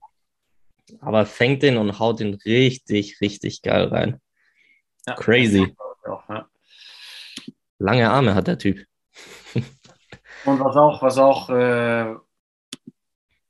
aber 0.99 1.25
fängt 1.25 1.63
den 1.63 1.77
und 1.77 1.99
haut 1.99 2.19
ihn 2.19 2.35
richtig, 2.45 3.21
richtig 3.21 3.61
geil 3.61 3.85
rein. 3.85 4.21
Ja, 5.07 5.15
Crazy. 5.15 5.75
Auch, 6.05 6.27
ja. 6.29 6.47
Lange 7.79 8.09
Arme 8.09 8.35
hat 8.35 8.47
der 8.47 8.57
Typ. 8.57 8.85
und 10.45 10.59
was 10.59 10.75
auch, 10.75 11.01
was 11.01 11.17
auch, 11.17 11.49
äh, 11.49 12.15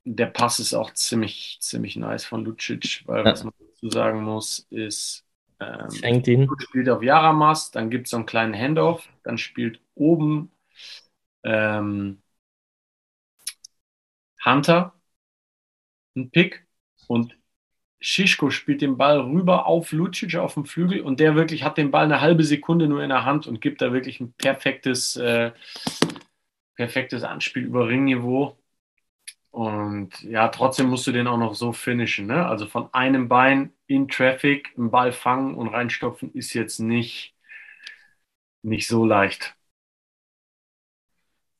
der 0.04 0.28
Pass 0.28 0.60
ist 0.60 0.74
auch 0.74 0.94
ziemlich, 0.94 1.58
ziemlich 1.62 1.96
nice 1.96 2.26
von 2.26 2.46
Lucic, 2.46 3.04
weil 3.06 3.26
ja. 3.26 3.32
was 3.32 3.44
man 3.44 3.54
dazu 3.60 3.90
sagen 3.90 4.24
muss, 4.24 4.68
ist, 4.70 5.26
ähm, 5.60 5.90
Fängt 5.92 6.28
ihn. 6.28 6.50
spielt 6.60 6.90
auf 6.90 7.02
Yaramas, 7.02 7.72
dann 7.72 7.90
gibt 7.90 8.08
es 8.08 8.12
so 8.12 8.18
einen 8.18 8.26
kleinen 8.26 8.54
Handoff, 8.54 9.08
dann 9.24 9.38
spielt 9.38 9.80
oben 9.96 10.52
ähm, 11.44 12.22
Hunter 14.44 14.94
einen 16.16 16.30
Pick 16.30 16.68
und 17.08 17.38
Shishko 18.08 18.52
spielt 18.52 18.84
den 18.84 18.98
Ball 18.98 19.20
rüber 19.20 19.66
auf 19.66 19.92
Lucic 19.92 20.36
auf 20.36 20.54
dem 20.54 20.66
Flügel 20.66 21.02
und 21.02 21.20
der 21.20 21.34
wirklich 21.36 21.64
hat 21.64 21.76
den 21.76 21.90
Ball 21.90 22.06
eine 22.06 22.22
halbe 22.22 22.44
Sekunde 22.44 22.88
nur 22.88 23.02
in 23.02 23.10
der 23.10 23.26
Hand 23.26 23.48
und 23.48 23.62
gibt 23.62 23.82
da 23.82 23.94
wirklich 23.94 24.20
ein 24.20 24.32
perfektes, 24.34 25.16
äh, 25.16 25.52
perfektes 26.76 27.24
Anspiel 27.24 27.64
über 27.64 27.88
Ringniveau. 27.88 28.60
Und 29.50 30.22
ja, 30.22 30.50
trotzdem 30.50 30.90
musst 30.90 31.08
du 31.08 31.14
den 31.14 31.26
auch 31.26 31.40
noch 31.40 31.56
so 31.56 31.74
finishen. 31.74 32.28
Ne? 32.28 32.46
Also 32.46 32.68
von 32.68 32.94
einem 32.94 33.28
Bein 33.28 33.74
in 33.88 34.08
Traffic 34.08 34.72
einen 34.78 34.92
Ball 34.92 35.12
fangen 35.12 35.56
und 35.56 35.70
reinstopfen 35.70 36.32
ist 36.36 36.54
jetzt 36.54 36.78
nicht, 36.78 37.34
nicht 38.62 38.88
so 38.88 39.04
leicht. 39.04 39.56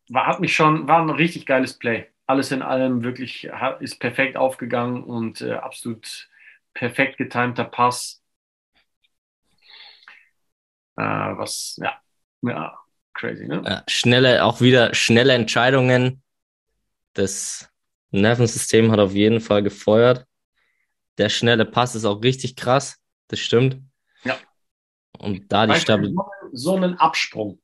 War, 0.10 0.28
hat 0.28 0.42
mich 0.42 0.54
schon, 0.56 0.88
war 0.88 1.02
ein 1.02 1.10
richtig 1.10 1.48
geiles 1.48 1.74
Play. 1.74 2.06
Alles 2.28 2.52
in 2.52 2.62
allem 2.62 3.04
wirklich 3.04 3.50
ist 3.80 4.00
perfekt 4.00 4.38
aufgegangen 4.38 5.04
und 5.04 5.42
äh, 5.42 5.54
absolut 5.54 6.30
perfekt 6.76 7.18
getimter 7.18 7.64
Pass. 7.64 8.22
Äh, 10.98 11.02
was, 11.02 11.80
ja, 11.82 12.00
ja, 12.42 12.78
crazy, 13.14 13.48
ne? 13.48 13.64
Ja, 13.66 13.84
schnelle, 13.88 14.46
auch 14.46 14.62
wieder 14.62 14.94
schnelle 14.94 15.34
Entscheidungen. 15.34 16.22
Das 17.14 17.70
Nervensystem 18.12 18.92
hat 18.92 19.00
auf 19.00 19.14
jeden 19.14 19.42
Fall 19.42 19.64
gefeuert. 19.64 20.28
Der 21.18 21.30
schnelle 21.30 21.66
Pass 21.66 21.96
ist 21.96 22.06
auch 22.06 22.22
richtig 22.22 22.56
krass. 22.56 22.98
Das 23.30 23.40
stimmt. 23.40 23.82
Ja. 24.24 24.38
Und 25.18 25.52
da 25.52 25.66
die 25.66 25.80
Stabilität. 25.80 26.20
So 26.52 26.76
einen 26.76 27.00
Absprung. 27.00 27.62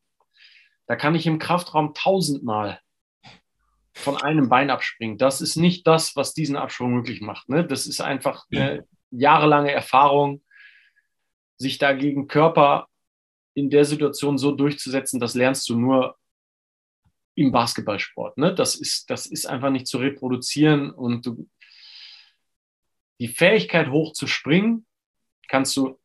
Da 0.88 0.96
kann 0.96 1.16
ich 1.16 1.28
im 1.28 1.38
Kraftraum 1.38 1.94
tausendmal 1.94 2.80
von 3.94 4.22
einem 4.22 4.50
Bein 4.50 4.70
abspringen. 4.70 5.18
Das 5.18 5.42
ist 5.42 5.58
nicht 5.58 5.86
das, 5.86 6.16
was 6.16 6.34
diesen 6.34 6.56
Absprung 6.56 6.94
möglich 6.94 7.22
macht. 7.22 7.50
Ne? 7.50 7.66
Das 7.66 7.88
ist 7.88 8.02
einfach 8.02 8.46
eine 8.52 8.88
jahrelange 9.12 9.72
Erfahrung, 9.72 10.44
sich 11.58 11.78
dagegen 11.78 12.28
Körper 12.28 12.88
in 13.54 13.70
der 13.70 13.86
Situation 13.86 14.38
so 14.38 14.52
durchzusetzen, 14.52 15.20
das 15.20 15.36
lernst 15.36 15.68
du 15.70 15.78
nur 15.78 16.18
im 17.36 17.52
Basketballsport. 17.52 18.38
Ne? 18.38 18.54
Das, 18.54 18.76
ist, 18.76 19.10
das 19.10 19.26
ist 19.26 19.46
einfach 19.46 19.70
nicht 19.70 19.88
zu 19.88 19.98
reproduzieren 19.98 20.92
und 20.92 21.26
du, 21.26 21.50
die 23.20 23.28
Fähigkeit 23.28 23.90
hoch 23.90 24.14
zu 24.14 24.28
springen 24.28 24.86
kannst 25.48 25.76
du 25.76 26.00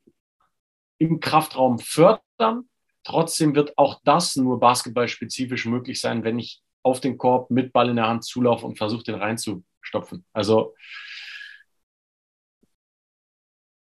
im 0.98 1.20
Kraftraum 1.20 1.78
fördern. 1.78 2.68
Trotzdem 3.04 3.54
wird 3.54 3.78
auch 3.78 4.00
das 4.04 4.34
nur 4.36 4.58
basketballspezifisch 4.58 5.66
möglich 5.66 6.00
sein, 6.00 6.24
wenn 6.24 6.38
ich 6.38 6.62
auf 6.82 7.00
den 7.00 7.16
Korb 7.16 7.50
mit 7.50 7.72
Ball 7.72 7.88
in 7.88 7.96
der 7.96 8.08
Hand 8.08 8.24
zulaufe 8.24 8.66
und 8.66 8.76
versuche, 8.76 9.04
den 9.04 9.14
reinzustopfen. 9.16 10.24
Also, 10.32 10.74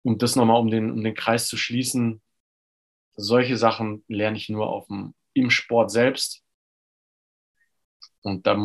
um 0.03 0.17
das 0.17 0.35
nochmal 0.35 0.59
um 0.59 0.69
den, 0.69 0.91
um 0.91 1.03
den 1.03 1.15
Kreis 1.15 1.47
zu 1.47 1.57
schließen, 1.57 2.21
solche 3.15 3.57
Sachen 3.57 4.03
lerne 4.07 4.37
ich 4.37 4.49
nur 4.49 4.69
auf 4.69 4.87
dem, 4.87 5.13
im 5.33 5.49
Sport 5.49 5.91
selbst. 5.91 6.43
Und 8.21 8.47
da 8.47 8.55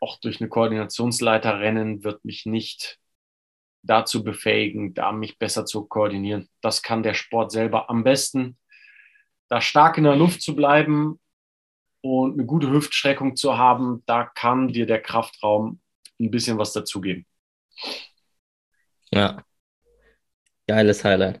auch 0.00 0.20
durch 0.20 0.40
eine 0.40 0.48
Koordinationsleiter 0.48 1.60
rennen 1.60 2.04
wird 2.04 2.24
mich 2.24 2.46
nicht 2.46 2.98
dazu 3.82 4.24
befähigen, 4.24 4.94
da 4.94 5.12
mich 5.12 5.38
besser 5.38 5.66
zu 5.66 5.84
koordinieren. 5.86 6.48
Das 6.60 6.82
kann 6.82 7.02
der 7.02 7.14
Sport 7.14 7.52
selber 7.52 7.90
am 7.90 8.04
besten. 8.04 8.58
Da 9.48 9.60
stark 9.60 9.98
in 9.98 10.04
der 10.04 10.16
Luft 10.16 10.42
zu 10.42 10.56
bleiben 10.56 11.20
und 12.00 12.34
eine 12.34 12.46
gute 12.46 12.70
Hüftstreckung 12.70 13.36
zu 13.36 13.56
haben, 13.56 14.02
da 14.06 14.24
kann 14.24 14.68
dir 14.68 14.86
der 14.86 15.00
Kraftraum 15.00 15.80
ein 16.20 16.30
bisschen 16.30 16.58
was 16.58 16.72
dazugeben. 16.72 17.26
Ja. 19.10 19.44
Geiles 20.66 21.04
Highlight. 21.04 21.40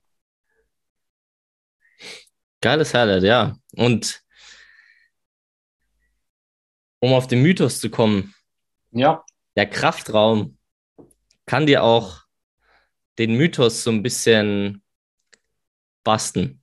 Geiles 2.60 2.94
Highlight, 2.94 3.22
ja. 3.22 3.56
Und 3.76 4.22
um 7.00 7.12
auf 7.12 7.26
den 7.26 7.42
Mythos 7.42 7.80
zu 7.80 7.90
kommen. 7.90 8.34
Ja. 8.90 9.24
Der 9.56 9.68
Kraftraum 9.68 10.56
kann 11.46 11.66
dir 11.66 11.82
auch 11.82 12.22
den 13.18 13.36
Mythos 13.36 13.84
so 13.84 13.90
ein 13.90 14.02
bisschen 14.02 14.82
basten. 16.02 16.62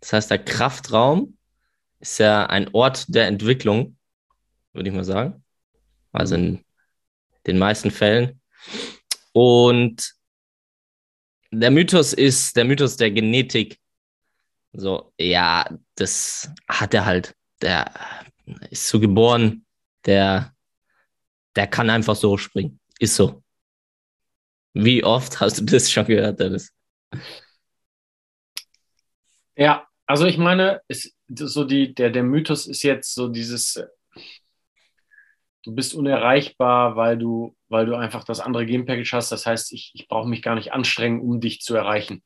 Das 0.00 0.12
heißt, 0.12 0.30
der 0.30 0.44
Kraftraum 0.44 1.38
ist 2.00 2.18
ja 2.18 2.46
ein 2.46 2.72
Ort 2.74 3.06
der 3.08 3.26
Entwicklung, 3.26 3.96
würde 4.72 4.90
ich 4.90 4.94
mal 4.94 5.04
sagen. 5.04 5.42
Also 6.12 6.34
in 6.34 6.64
den 7.46 7.58
meisten 7.58 7.90
Fällen. 7.90 8.40
Und 9.32 10.17
der 11.50 11.70
Mythos 11.70 12.12
ist 12.12 12.56
der 12.56 12.64
Mythos 12.64 12.96
der 12.96 13.10
Genetik. 13.10 13.78
So, 14.72 15.12
ja, 15.18 15.68
das 15.94 16.50
hat 16.68 16.94
er 16.94 17.06
halt. 17.06 17.34
Der 17.62 17.92
ist 18.70 18.88
so 18.88 19.00
geboren, 19.00 19.64
der, 20.04 20.54
der 21.56 21.66
kann 21.66 21.90
einfach 21.90 22.16
so 22.16 22.36
springen. 22.36 22.78
Ist 22.98 23.16
so. 23.16 23.42
Wie 24.74 25.02
oft 25.02 25.40
hast 25.40 25.60
du 25.60 25.64
das 25.64 25.90
schon 25.90 26.06
gehört, 26.06 26.38
Dennis? 26.38 26.72
Ja, 29.56 29.88
also 30.06 30.26
ich 30.26 30.38
meine, 30.38 30.80
ist 30.88 31.16
so 31.28 31.64
die, 31.64 31.94
der, 31.94 32.10
der 32.10 32.22
Mythos 32.22 32.66
ist 32.66 32.82
jetzt 32.82 33.14
so 33.14 33.28
dieses, 33.28 33.82
du 35.68 35.74
bist 35.74 35.94
unerreichbar, 35.94 36.96
weil 36.96 37.18
du, 37.18 37.54
weil 37.68 37.84
du 37.84 37.94
einfach 37.94 38.24
das 38.24 38.40
andere 38.40 38.64
Game-Package 38.64 39.12
hast. 39.12 39.30
Das 39.30 39.44
heißt, 39.44 39.70
ich, 39.74 39.90
ich 39.94 40.08
brauche 40.08 40.26
mich 40.26 40.40
gar 40.40 40.54
nicht 40.54 40.72
anstrengen, 40.72 41.20
um 41.20 41.42
dich 41.42 41.60
zu 41.60 41.76
erreichen. 41.76 42.22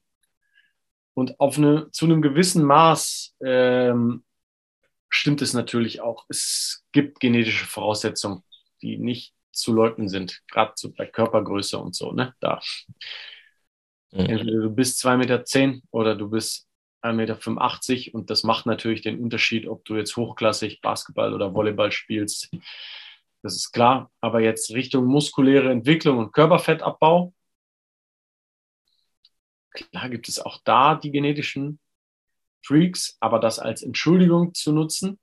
Und 1.14 1.40
auf 1.40 1.58
eine, 1.58 1.90
zu 1.90 2.04
einem 2.04 2.22
gewissen 2.22 2.62
Maß 2.62 3.34
ähm, 3.44 4.22
stimmt 5.08 5.42
es 5.42 5.54
natürlich 5.54 6.00
auch. 6.00 6.24
Es 6.28 6.84
gibt 6.92 7.18
genetische 7.18 7.66
Voraussetzungen, 7.66 8.44
die 8.80 8.96
nicht 8.96 9.34
zu 9.50 9.72
leugnen 9.72 10.08
sind, 10.08 10.40
gerade 10.48 10.72
so 10.76 10.92
bei 10.92 11.04
Körpergröße 11.04 11.76
und 11.78 11.96
so, 11.96 12.12
ne? 12.12 12.34
Da. 12.38 12.60
Mhm. 14.12 14.20
Entweder 14.20 14.62
du 14.62 14.70
bist 14.70 15.04
2,10 15.04 15.16
Meter 15.16 15.44
zehn 15.44 15.82
oder 15.90 16.14
du 16.14 16.30
bist 16.30 16.68
1,85 17.02 17.12
Meter 17.14 18.14
und 18.14 18.30
das 18.30 18.44
macht 18.44 18.66
natürlich 18.66 19.02
den 19.02 19.18
Unterschied, 19.18 19.66
ob 19.66 19.84
du 19.84 19.96
jetzt 19.96 20.16
hochklassig 20.16 20.80
Basketball 20.80 21.34
oder 21.34 21.52
Volleyball 21.52 21.90
spielst. 21.90 22.50
Das 23.42 23.56
ist 23.56 23.72
klar. 23.72 24.10
Aber 24.20 24.40
jetzt 24.40 24.70
Richtung 24.72 25.06
muskuläre 25.06 25.70
Entwicklung 25.70 26.18
und 26.18 26.32
Körperfettabbau. 26.32 27.34
Klar 29.70 30.08
gibt 30.10 30.28
es 30.28 30.38
auch 30.38 30.60
da 30.64 30.94
die 30.94 31.10
genetischen 31.10 31.80
Freaks, 32.64 33.16
aber 33.20 33.40
das 33.40 33.58
als 33.58 33.82
Entschuldigung 33.82 34.54
zu 34.54 34.72
nutzen, 34.72 35.18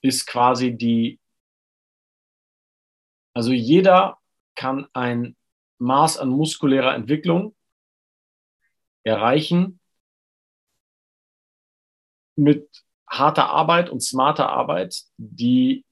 ist 0.00 0.26
quasi 0.26 0.76
die 0.76 1.20
also 3.34 3.52
jeder 3.52 4.18
kann 4.54 4.86
ein 4.92 5.36
Maß 5.78 6.18
an 6.18 6.28
muskulärer 6.28 6.94
Entwicklung 6.94 7.56
erreichen 9.04 9.80
mit 12.36 12.68
harter 13.08 13.48
Arbeit 13.50 13.90
und 13.90 14.00
smarter 14.00 14.50
Arbeit, 14.50 15.04
die 15.16 15.84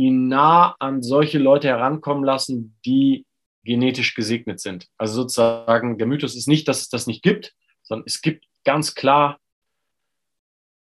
ihn 0.00 0.28
nah 0.28 0.74
an 0.78 1.02
solche 1.02 1.38
Leute 1.38 1.68
herankommen 1.68 2.24
lassen, 2.24 2.78
die 2.86 3.26
genetisch 3.64 4.14
gesegnet 4.14 4.58
sind. 4.58 4.88
Also 4.96 5.14
sozusagen, 5.14 5.98
der 5.98 6.06
Mythos 6.06 6.34
ist 6.34 6.48
nicht, 6.48 6.66
dass 6.68 6.80
es 6.80 6.88
das 6.88 7.06
nicht 7.06 7.22
gibt, 7.22 7.54
sondern 7.82 8.06
es 8.06 8.22
gibt 8.22 8.46
ganz 8.64 8.94
klar, 8.94 9.38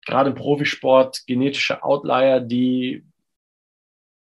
gerade 0.05 0.29
im 0.29 0.35
Profisport, 0.35 1.23
genetische 1.27 1.83
Outlier, 1.83 2.39
die 2.39 3.05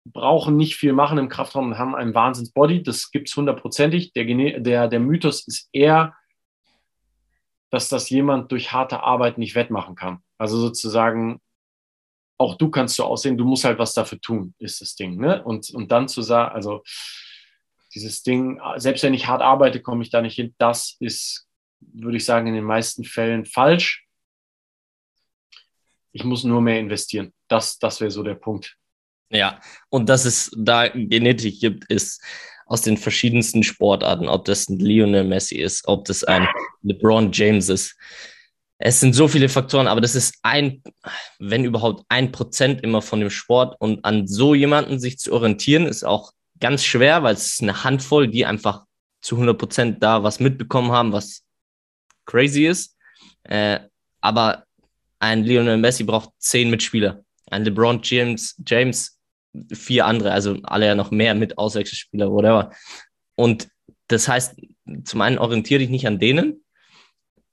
brauchen 0.04 0.56
nicht 0.56 0.76
viel 0.76 0.92
machen 0.92 1.16
im 1.16 1.30
Kraftraum 1.30 1.68
und 1.68 1.78
haben 1.78 1.94
einen 1.94 2.14
Wahnsinns-Body. 2.14 2.82
Das 2.82 3.10
gibt 3.10 3.30
es 3.30 3.36
hundertprozentig. 3.36 4.12
Der, 4.12 4.26
der, 4.60 4.88
der 4.88 5.00
Mythos 5.00 5.46
ist 5.46 5.70
eher, 5.72 6.14
dass 7.70 7.88
das 7.88 8.10
jemand 8.10 8.52
durch 8.52 8.72
harte 8.72 9.02
Arbeit 9.02 9.38
nicht 9.38 9.54
wettmachen 9.54 9.94
kann. 9.94 10.18
Also 10.36 10.58
sozusagen, 10.58 11.40
auch 12.36 12.56
du 12.56 12.70
kannst 12.70 12.96
so 12.96 13.04
aussehen, 13.04 13.38
du 13.38 13.44
musst 13.44 13.64
halt 13.64 13.78
was 13.78 13.94
dafür 13.94 14.20
tun, 14.20 14.54
ist 14.58 14.80
das 14.80 14.94
Ding. 14.94 15.18
Ne? 15.18 15.42
Und, 15.44 15.70
und 15.70 15.90
dann 15.92 16.08
zu 16.08 16.22
sagen, 16.22 16.54
also 16.54 16.82
dieses 17.94 18.22
Ding, 18.22 18.60
selbst 18.76 19.02
wenn 19.04 19.14
ich 19.14 19.26
hart 19.26 19.42
arbeite, 19.42 19.80
komme 19.80 20.02
ich 20.02 20.10
da 20.10 20.20
nicht 20.20 20.34
hin. 20.34 20.54
Das 20.58 20.96
ist, 20.98 21.46
würde 21.80 22.16
ich 22.16 22.24
sagen, 22.24 22.46
in 22.48 22.54
den 22.54 22.64
meisten 22.64 23.04
Fällen 23.04 23.44
falsch. 23.44 24.04
Ich 26.12 26.24
muss 26.24 26.44
nur 26.44 26.60
mehr 26.60 26.80
investieren. 26.80 27.32
Das, 27.48 27.78
das 27.78 28.00
wäre 28.00 28.10
so 28.10 28.22
der 28.22 28.34
Punkt. 28.34 28.76
Ja, 29.30 29.60
und 29.88 30.08
dass 30.08 30.24
es 30.24 30.50
da 30.56 30.88
Genetik 30.88 31.60
gibt, 31.60 31.84
ist 31.90 32.22
aus 32.66 32.82
den 32.82 32.96
verschiedensten 32.96 33.62
Sportarten, 33.62 34.28
ob 34.28 34.44
das 34.44 34.68
ein 34.68 34.78
Lionel 34.78 35.24
Messi 35.24 35.56
ist, 35.56 35.86
ob 35.86 36.04
das 36.04 36.24
ein 36.24 36.48
LeBron 36.82 37.30
James 37.32 37.68
ist. 37.68 37.96
Es 38.78 39.00
sind 39.00 39.14
so 39.14 39.28
viele 39.28 39.48
Faktoren, 39.48 39.86
aber 39.86 40.00
das 40.00 40.14
ist 40.14 40.38
ein, 40.42 40.82
wenn 41.38 41.64
überhaupt 41.64 42.04
ein 42.08 42.32
Prozent 42.32 42.82
immer 42.82 43.02
von 43.02 43.20
dem 43.20 43.30
Sport. 43.30 43.76
Und 43.80 44.04
an 44.04 44.26
so 44.26 44.54
jemanden 44.54 44.98
sich 44.98 45.18
zu 45.18 45.32
orientieren, 45.32 45.86
ist 45.86 46.04
auch 46.04 46.32
ganz 46.60 46.84
schwer, 46.84 47.22
weil 47.22 47.34
es 47.34 47.54
ist 47.54 47.62
eine 47.62 47.84
Handvoll, 47.84 48.28
die 48.28 48.46
einfach 48.46 48.84
zu 49.20 49.36
100 49.36 49.56
Prozent 49.56 50.02
da 50.02 50.22
was 50.22 50.40
mitbekommen 50.40 50.90
haben, 50.90 51.12
was 51.12 51.44
crazy 52.26 52.66
ist. 52.66 52.96
Äh, 53.44 53.80
aber 54.20 54.64
ein 55.18 55.44
Lionel 55.44 55.78
Messi 55.78 56.04
braucht 56.04 56.30
zehn 56.38 56.70
Mitspieler. 56.70 57.24
Ein 57.50 57.64
LeBron 57.64 58.00
James, 58.02 58.60
James 58.66 59.18
vier 59.72 60.06
andere, 60.06 60.32
also 60.32 60.58
alle 60.64 60.86
ja 60.86 60.94
noch 60.94 61.10
mehr 61.10 61.34
mit 61.34 61.58
Auswechselspieler, 61.58 62.30
whatever. 62.30 62.72
Und 63.36 63.68
das 64.08 64.28
heißt, 64.28 64.56
zum 65.04 65.20
einen 65.20 65.38
orientiere 65.38 65.78
dich 65.80 65.90
nicht 65.90 66.06
an 66.06 66.18
denen, 66.18 66.64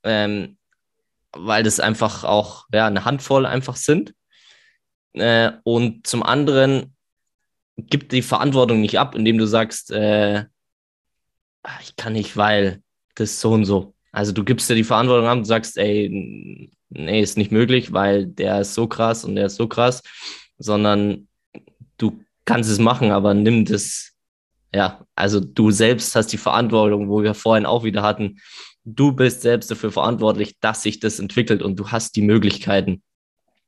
ähm, 0.03 0.57
weil 1.33 1.63
das 1.63 1.79
einfach 1.79 2.23
auch 2.23 2.65
ja, 2.73 2.87
eine 2.87 3.05
Handvoll 3.05 3.45
einfach 3.45 3.75
sind. 3.75 4.13
Äh, 5.13 5.51
und 5.63 6.07
zum 6.07 6.23
anderen 6.23 6.95
gibt 7.77 8.11
die 8.11 8.21
Verantwortung 8.21 8.81
nicht 8.81 8.99
ab, 8.99 9.15
indem 9.15 9.37
du 9.37 9.45
sagst, 9.45 9.91
äh, 9.91 10.45
ich 11.81 11.95
kann 11.95 12.13
nicht, 12.13 12.37
weil 12.37 12.81
das 13.15 13.39
so 13.39 13.51
und 13.51 13.65
so. 13.65 13.93
Also 14.11 14.31
du 14.31 14.43
gibst 14.43 14.69
dir 14.69 14.75
die 14.75 14.83
Verantwortung 14.83 15.27
ab 15.27 15.37
und 15.37 15.45
sagst, 15.45 15.77
ey, 15.77 16.69
nee, 16.89 17.21
ist 17.21 17.37
nicht 17.37 17.51
möglich, 17.51 17.93
weil 17.93 18.25
der 18.25 18.61
ist 18.61 18.73
so 18.73 18.87
krass 18.87 19.23
und 19.23 19.35
der 19.35 19.45
ist 19.45 19.55
so 19.55 19.67
krass, 19.67 20.03
sondern 20.57 21.27
du 21.97 22.19
kannst 22.45 22.69
es 22.69 22.79
machen, 22.79 23.11
aber 23.11 23.33
nimm 23.33 23.65
das, 23.65 24.13
ja, 24.73 25.05
also 25.15 25.39
du 25.39 25.71
selbst 25.71 26.15
hast 26.15 26.27
die 26.27 26.37
Verantwortung, 26.37 27.09
wo 27.09 27.23
wir 27.23 27.33
vorhin 27.33 27.65
auch 27.65 27.83
wieder 27.83 28.01
hatten. 28.01 28.39
Du 28.83 29.11
bist 29.11 29.41
selbst 29.41 29.69
dafür 29.69 29.91
verantwortlich, 29.91 30.59
dass 30.59 30.83
sich 30.83 30.99
das 30.99 31.19
entwickelt 31.19 31.61
und 31.61 31.75
du 31.75 31.89
hast 31.89 32.15
die 32.15 32.21
Möglichkeiten. 32.21 33.03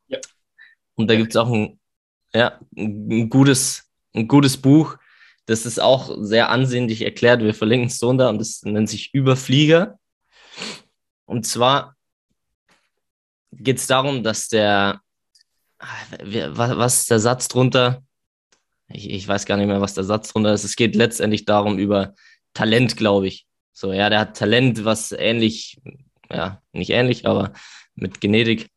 Ja. 0.07 0.19
Und 0.95 1.09
da 1.09 1.15
gibt 1.15 1.31
es 1.31 1.37
auch 1.37 1.51
ein, 1.51 1.79
ja, 2.33 2.59
ein 2.75 3.29
gutes, 3.29 3.91
ein 4.13 4.27
gutes 4.27 4.57
Buch, 4.57 4.97
das 5.45 5.65
ist 5.65 5.79
auch 5.79 6.15
sehr 6.21 6.49
ansehnlich 6.49 7.01
erklärt. 7.01 7.41
Wir 7.41 7.53
verlinken 7.53 7.87
es 7.87 7.99
so 7.99 8.13
da 8.13 8.29
und 8.29 8.39
das 8.39 8.63
nennt 8.63 8.89
sich 8.89 9.13
Überflieger. 9.13 9.99
Und 11.25 11.45
zwar 11.45 11.95
geht 13.51 13.77
es 13.77 13.87
darum, 13.87 14.23
dass 14.23 14.47
der 14.47 15.01
was 16.21 16.99
ist 16.99 17.11
der 17.11 17.19
Satz 17.19 17.47
drunter? 17.47 18.03
Ich, 18.87 19.09
ich 19.09 19.27
weiß 19.27 19.45
gar 19.45 19.57
nicht 19.57 19.67
mehr, 19.67 19.81
was 19.81 19.93
der 19.93 20.03
Satz 20.03 20.31
drunter 20.31 20.53
ist. 20.53 20.63
Es 20.63 20.75
geht 20.75 20.95
letztendlich 20.95 21.45
darum 21.45 21.77
über 21.77 22.13
Talent, 22.53 22.95
glaube 22.95 23.27
ich. 23.27 23.45
So, 23.73 23.91
ja, 23.91 24.09
der 24.09 24.19
hat 24.19 24.37
Talent, 24.37 24.85
was 24.85 25.11
ähnlich, 25.11 25.81
ja, 26.31 26.61
nicht 26.71 26.91
ähnlich, 26.91 27.25
aber 27.25 27.53
mit 27.95 28.21
Genetik 28.21 28.69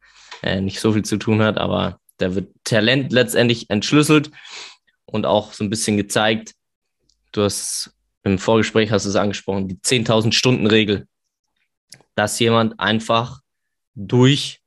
äh, 0.43 0.61
nicht 0.61 0.81
so 0.81 0.93
viel 0.93 1.05
zu 1.05 1.19
tun 1.19 1.43
hat, 1.43 1.59
aber 1.59 2.01
da 2.17 2.35
wird 2.35 2.55
Talent 2.65 3.13
letztendlich 3.13 3.69
entschlüsselt 3.69 4.31
und 5.05 5.27
auch 5.27 5.53
so 5.53 5.63
ein 5.63 5.71
bisschen 5.71 5.99
gezeigt. 5.99 6.55
Du 7.33 7.43
hast 7.43 7.93
im 8.25 8.39
Vorgespräch 8.39 8.91
hast 8.91 9.05
du 9.05 9.11
es 9.11 9.17
angesprochen, 9.17 9.69
die 9.69 9.77
10.000 9.77 10.33
Stunden 10.33 10.67
Regel, 10.67 11.07
dass 12.15 12.39
jemand 12.39 12.81
einfach 12.81 13.41
durch 13.95 14.63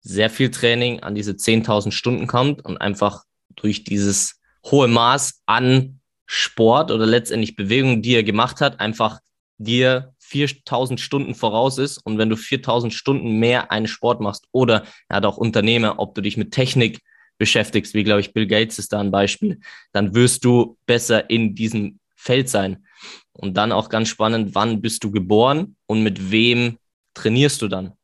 sehr 0.00 0.30
viel 0.30 0.50
Training 0.50 1.00
an 1.00 1.14
diese 1.14 1.32
10.000 1.32 1.92
Stunden 1.92 2.26
kommt 2.26 2.64
und 2.64 2.78
einfach 2.78 3.24
durch 3.54 3.84
dieses 3.84 4.40
hohe 4.64 4.88
Maß 4.88 5.42
an 5.46 5.97
Sport 6.30 6.90
oder 6.90 7.06
letztendlich 7.06 7.56
Bewegung, 7.56 8.02
die 8.02 8.14
er 8.14 8.22
gemacht 8.22 8.60
hat, 8.60 8.80
einfach 8.80 9.18
dir 9.56 10.12
4000 10.18 11.00
Stunden 11.00 11.34
voraus 11.34 11.78
ist. 11.78 11.98
Und 11.98 12.18
wenn 12.18 12.28
du 12.28 12.36
4000 12.36 12.92
Stunden 12.92 13.38
mehr 13.38 13.72
einen 13.72 13.88
Sport 13.88 14.20
machst 14.20 14.46
oder 14.52 14.84
er 15.08 15.16
hat 15.16 15.24
auch 15.24 15.38
Unternehmer, 15.38 15.98
ob 15.98 16.14
du 16.14 16.20
dich 16.20 16.36
mit 16.36 16.52
Technik 16.52 17.00
beschäftigst, 17.38 17.94
wie 17.94 18.04
glaube 18.04 18.20
ich 18.20 18.34
Bill 18.34 18.46
Gates 18.46 18.78
ist 18.78 18.92
da 18.92 19.00
ein 19.00 19.10
Beispiel, 19.10 19.58
dann 19.92 20.14
wirst 20.14 20.44
du 20.44 20.76
besser 20.86 21.30
in 21.30 21.54
diesem 21.54 21.98
Feld 22.14 22.50
sein. 22.50 22.84
Und 23.32 23.56
dann 23.56 23.72
auch 23.72 23.88
ganz 23.88 24.08
spannend, 24.08 24.54
wann 24.54 24.82
bist 24.82 25.04
du 25.04 25.10
geboren 25.10 25.76
und 25.86 26.02
mit 26.02 26.30
wem 26.30 26.78
trainierst 27.14 27.62
du 27.62 27.68
dann? 27.68 27.94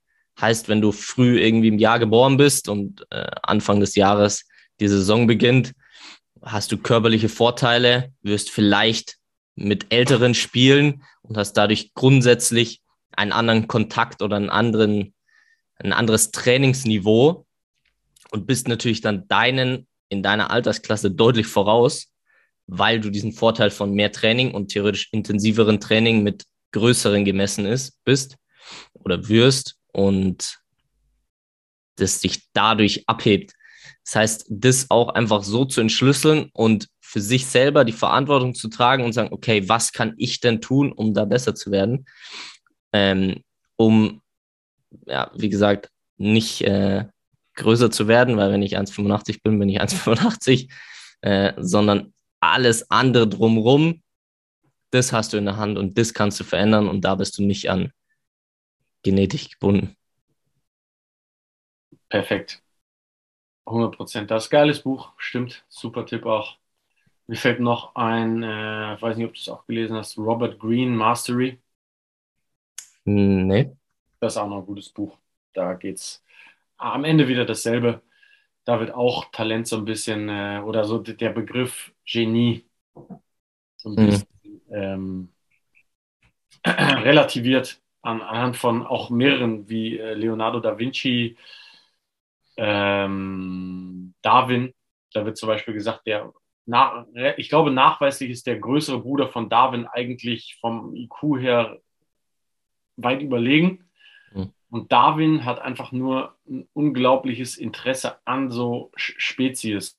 Heißt, 0.41 0.69
wenn 0.69 0.81
du 0.81 0.93
früh 0.93 1.39
irgendwie 1.39 1.69
im 1.69 1.79
Jahr 1.79 1.99
geboren 1.99 2.39
bist 2.39 2.69
und 2.71 3.07
äh, 3.11 3.27
Anfang 3.43 3.81
des 3.81 3.97
Jahres 3.97 4.47
die 4.81 4.89
Saison 4.89 5.27
beginnt, 5.27 5.75
hast 6.45 6.73
du 6.73 6.79
körperliche 6.79 7.29
Vorteile, 7.29 8.13
wirst 8.23 8.51
vielleicht 8.51 9.17
mit 9.57 9.93
älteren 9.93 10.35
spielen 10.35 11.03
und 11.23 11.37
hast 11.37 11.55
dadurch 11.55 11.93
grundsätzlich 11.95 12.81
einen 13.13 13.33
anderen 13.33 13.69
Kontakt 13.69 14.23
oder 14.23 14.37
einen 14.37 14.51
anderen, 14.51 15.15
ein 15.77 15.93
anderes 15.93 16.31
Trainingsniveau 16.31 17.47
und 18.31 18.47
bist 18.47 18.69
natürlich 18.69 19.01
dann 19.01 19.29
deinen 19.29 19.87
in 20.09 20.23
deiner 20.23 20.51
Altersklasse 20.51 21.11
deutlich 21.11 21.47
voraus, 21.47 22.13
weil 22.67 23.01
du 23.01 23.11
diesen 23.11 23.33
Vorteil 23.33 23.71
von 23.71 23.93
mehr 23.93 24.13
Training 24.13 24.53
und 24.53 24.69
theoretisch 24.69 25.09
intensiveren 25.13 25.81
Training 25.81 26.23
mit 26.23 26.45
größeren 26.73 27.25
gemessen 27.25 27.67
ist, 27.67 28.03
bist 28.05 28.37
oder 28.93 29.29
wirst 29.29 29.77
und 29.93 30.59
das 31.97 32.21
dich 32.21 32.49
dadurch 32.53 33.05
abhebt. 33.07 33.53
Das 34.05 34.17
heißt, 34.17 34.47
das 34.49 34.91
auch 34.91 35.09
einfach 35.11 35.43
so 35.43 35.65
zu 35.65 35.81
entschlüsseln 35.81 36.51
und 36.53 36.89
für 37.01 37.21
sich 37.21 37.47
selber 37.47 37.85
die 37.85 37.93
Verantwortung 37.93 38.55
zu 38.55 38.69
tragen 38.69 39.05
und 39.05 39.13
sagen, 39.13 39.33
okay, 39.33 39.69
was 39.69 39.93
kann 39.93 40.15
ich 40.19 40.41
denn 40.41 40.61
tun, 40.61 40.93
um 40.93 41.15
da 41.15 41.25
besser 41.25 41.55
zu 41.55 41.71
werden, 41.71 42.07
ähm, 42.93 43.43
um, 43.77 44.21
ja, 45.07 45.31
wie 45.35 45.49
gesagt, 45.49 45.91
nicht 46.17 46.63
äh, 46.63 47.07
größer 47.55 47.91
zu 47.91 48.09
werden, 48.09 48.37
weil 48.37 48.53
wenn 48.53 48.63
ich 48.63 48.79
1,85 48.79 49.43
bin, 49.43 49.59
bin 49.59 49.69
ich 49.69 49.81
1,85, 49.81 50.71
äh, 51.23 51.53
sondern 51.57 52.13
alles 52.41 52.91
andere 52.91 53.29
drumrum, 53.29 54.03
das 54.91 55.13
hast 55.13 55.33
du 55.33 55.39
in 55.39 55.47
der 55.47 55.57
Hand 55.57 55.79
und 55.79 55.97
das 55.99 56.15
kannst 56.15 56.39
du 56.41 56.45
verändern 56.45 56.89
und 56.89 57.03
da 57.03 57.15
bist 57.15 57.39
du 57.39 57.43
nicht 57.43 57.71
an 57.71 57.91
Genetik 59.03 59.53
gebunden. 59.53 59.97
Perfekt. 62.09 62.64
100 63.67 63.97
Prozent. 63.97 64.31
Das 64.31 64.45
ist 64.45 64.53
ein 64.53 64.59
geiles 64.59 64.83
Buch, 64.83 65.13
stimmt. 65.17 65.65
Super 65.69 66.07
Tipp 66.07 66.27
auch. 66.27 66.57
Mir 67.27 67.37
fällt 67.37 67.61
noch 67.61 67.95
ein, 67.95 68.43
äh, 68.43 69.01
weiß 69.01 69.17
nicht, 69.17 69.27
ob 69.27 69.35
du 69.35 69.41
es 69.41 69.49
auch 69.49 69.67
gelesen 69.67 69.97
hast, 69.97 70.19
Robert 70.19 70.59
Greene, 70.59 70.95
Mastery. 70.95 71.59
Nee. 73.05 73.71
Das 74.21 74.35
ist 74.35 74.37
auch 74.37 74.49
noch 74.49 74.59
ein 74.59 74.67
gutes 74.67 74.91
Buch. 74.91 75.19
Da 75.53 75.75
geht 75.75 75.97
es 75.97 76.23
am 76.77 77.05
Ende 77.05 77.29
wieder 77.29 77.45
dasselbe. 77.45 78.03
Da 78.65 78.81
wird 78.81 78.93
auch 78.93 79.31
Talent 79.31 79.69
so 79.69 79.77
ein 79.77 79.85
bisschen, 79.85 80.29
äh, 80.29 80.61
oder 80.65 80.85
so 80.85 80.99
der 80.99 81.31
Begriff 81.31 81.93
Genie 82.05 82.65
so 83.85 83.91
ein 83.91 83.93
mhm. 83.93 84.07
bisschen 84.07 84.29
mhm. 84.43 84.61
ähm, 84.71 85.29
relativiert 86.67 87.81
an, 88.03 88.23
anhand 88.23 88.57
von 88.57 88.85
auch 88.87 89.11
mehreren 89.11 89.69
wie 89.69 89.99
äh, 89.99 90.15
Leonardo 90.15 90.61
da 90.61 90.79
Vinci, 90.79 91.37
ähm, 92.57 94.15
Darwin, 94.23 94.75
da 95.13 95.25
wird 95.25 95.37
zum 95.37 95.49
Beispiel 95.49 95.75
gesagt, 95.75 96.07
der, 96.07 96.33
na, 96.67 97.07
ich 97.37 97.49
glaube, 97.49 97.71
nachweislich 97.71 98.31
ist 98.31 98.47
der 98.47 98.59
größere 98.59 99.01
Bruder 99.01 99.29
von 99.29 99.49
Darwin 99.49 99.87
eigentlich 99.87 100.57
vom 100.61 100.95
IQ 100.95 101.39
her 101.39 101.79
weit 102.97 103.23
überlegen. 103.23 103.85
Mhm. 104.33 104.53
Und 104.71 104.93
Darwin 104.93 105.45
hat 105.45 105.61
einfach 105.61 105.93
nur 105.93 106.37
ein 106.49 106.67
unglaubliches 106.73 107.57
Interesse 107.57 108.19
an 108.25 108.51
so 108.51 108.91
Spezies. 108.97 109.99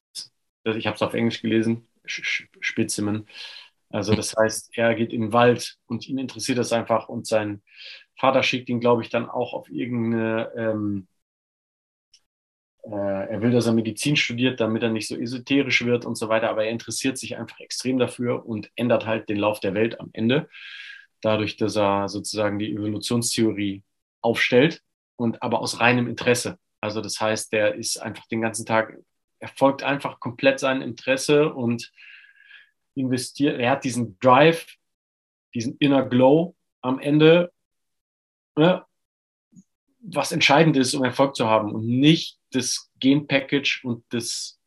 Ich 0.64 0.88
habe 0.88 0.96
es 0.96 1.02
auf 1.02 1.14
Englisch 1.14 1.42
gelesen, 1.42 1.88
Spezimen. 2.06 3.28
Also 3.90 4.16
das 4.16 4.36
heißt, 4.38 4.78
er 4.78 4.96
geht 4.96 5.14
in 5.14 5.22
den 5.22 5.34
Wald 5.34 5.78
und 5.88 6.08
ihn 6.08 6.18
interessiert 6.18 6.58
das 6.58 6.74
einfach 6.74 7.10
und 7.10 7.28
sein 7.28 7.62
Vater 8.18 8.44
schickt 8.44 8.70
ihn, 8.70 8.80
glaube 8.80 9.04
ich, 9.04 9.10
dann 9.10 9.30
auch 9.30 9.54
auf 9.54 9.70
irgendeine 9.70 10.52
ähm, 10.56 11.08
äh, 11.08 11.15
er 12.92 13.42
will, 13.42 13.52
dass 13.52 13.66
er 13.66 13.74
Medizin 13.74 14.16
studiert, 14.16 14.60
damit 14.60 14.84
er 14.84 14.90
nicht 14.90 15.08
so 15.08 15.16
esoterisch 15.16 15.86
wird 15.86 16.06
und 16.06 16.16
so 16.16 16.30
weiter, 16.30 16.50
aber 16.50 16.66
er 16.66 16.72
interessiert 16.72 17.18
sich 17.18 17.38
einfach 17.38 17.60
extrem 17.60 17.98
dafür 17.98 18.46
und 18.46 18.70
ändert 18.76 19.06
halt 19.06 19.28
den 19.30 19.38
Lauf 19.38 19.60
der 19.60 19.74
Welt 19.74 20.00
am 20.00 20.10
Ende, 20.14 20.50
dadurch, 21.22 21.58
dass 21.58 21.76
er 21.76 22.08
sozusagen 22.10 22.60
die 22.60 22.74
Evolutionstheorie 22.74 23.84
aufstellt 24.22 24.82
und 25.16 25.42
aber 25.42 25.60
aus 25.60 25.80
reinem 25.80 26.08
Interesse. 26.08 26.60
Also 26.82 27.02
das 27.02 27.20
heißt, 27.20 27.52
der 27.54 27.76
ist 27.76 27.98
einfach 27.98 28.28
den 28.28 28.42
ganzen 28.42 28.66
Tag, 28.66 28.96
er 29.40 29.48
folgt 29.48 29.82
einfach 29.84 30.20
komplett 30.20 30.60
seinem 30.60 30.82
Interesse 30.82 31.54
und 31.54 31.92
investiert, 32.94 33.60
er 33.60 33.72
hat 33.72 33.84
diesen 33.84 34.20
Drive, 34.20 34.76
diesen 35.54 35.78
Inner 35.78 36.06
Glow 36.06 36.56
am 36.82 37.00
Ende, 37.00 37.52
ne, 38.56 38.86
was 40.08 40.32
entscheidend 40.32 40.78
ist, 40.78 40.94
um 40.94 41.04
Erfolg 41.04 41.36
zu 41.36 41.48
haben 41.48 41.74
und 41.74 41.88
nicht 41.88 42.40
das 42.52 42.92
Gen-Package 43.00 43.84
und 43.84 44.06
das 44.10 44.60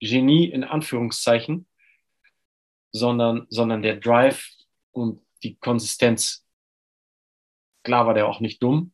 Genie 0.00 0.50
in 0.50 0.64
Anführungszeichen, 0.64 1.66
sondern, 2.92 3.46
sondern 3.48 3.82
der 3.82 3.96
Drive 3.96 4.50
und 4.92 5.22
die 5.42 5.56
Konsistenz. 5.56 6.46
Klar 7.82 8.06
war 8.06 8.14
der 8.14 8.26
auch 8.26 8.40
nicht 8.40 8.62
dumm, 8.62 8.92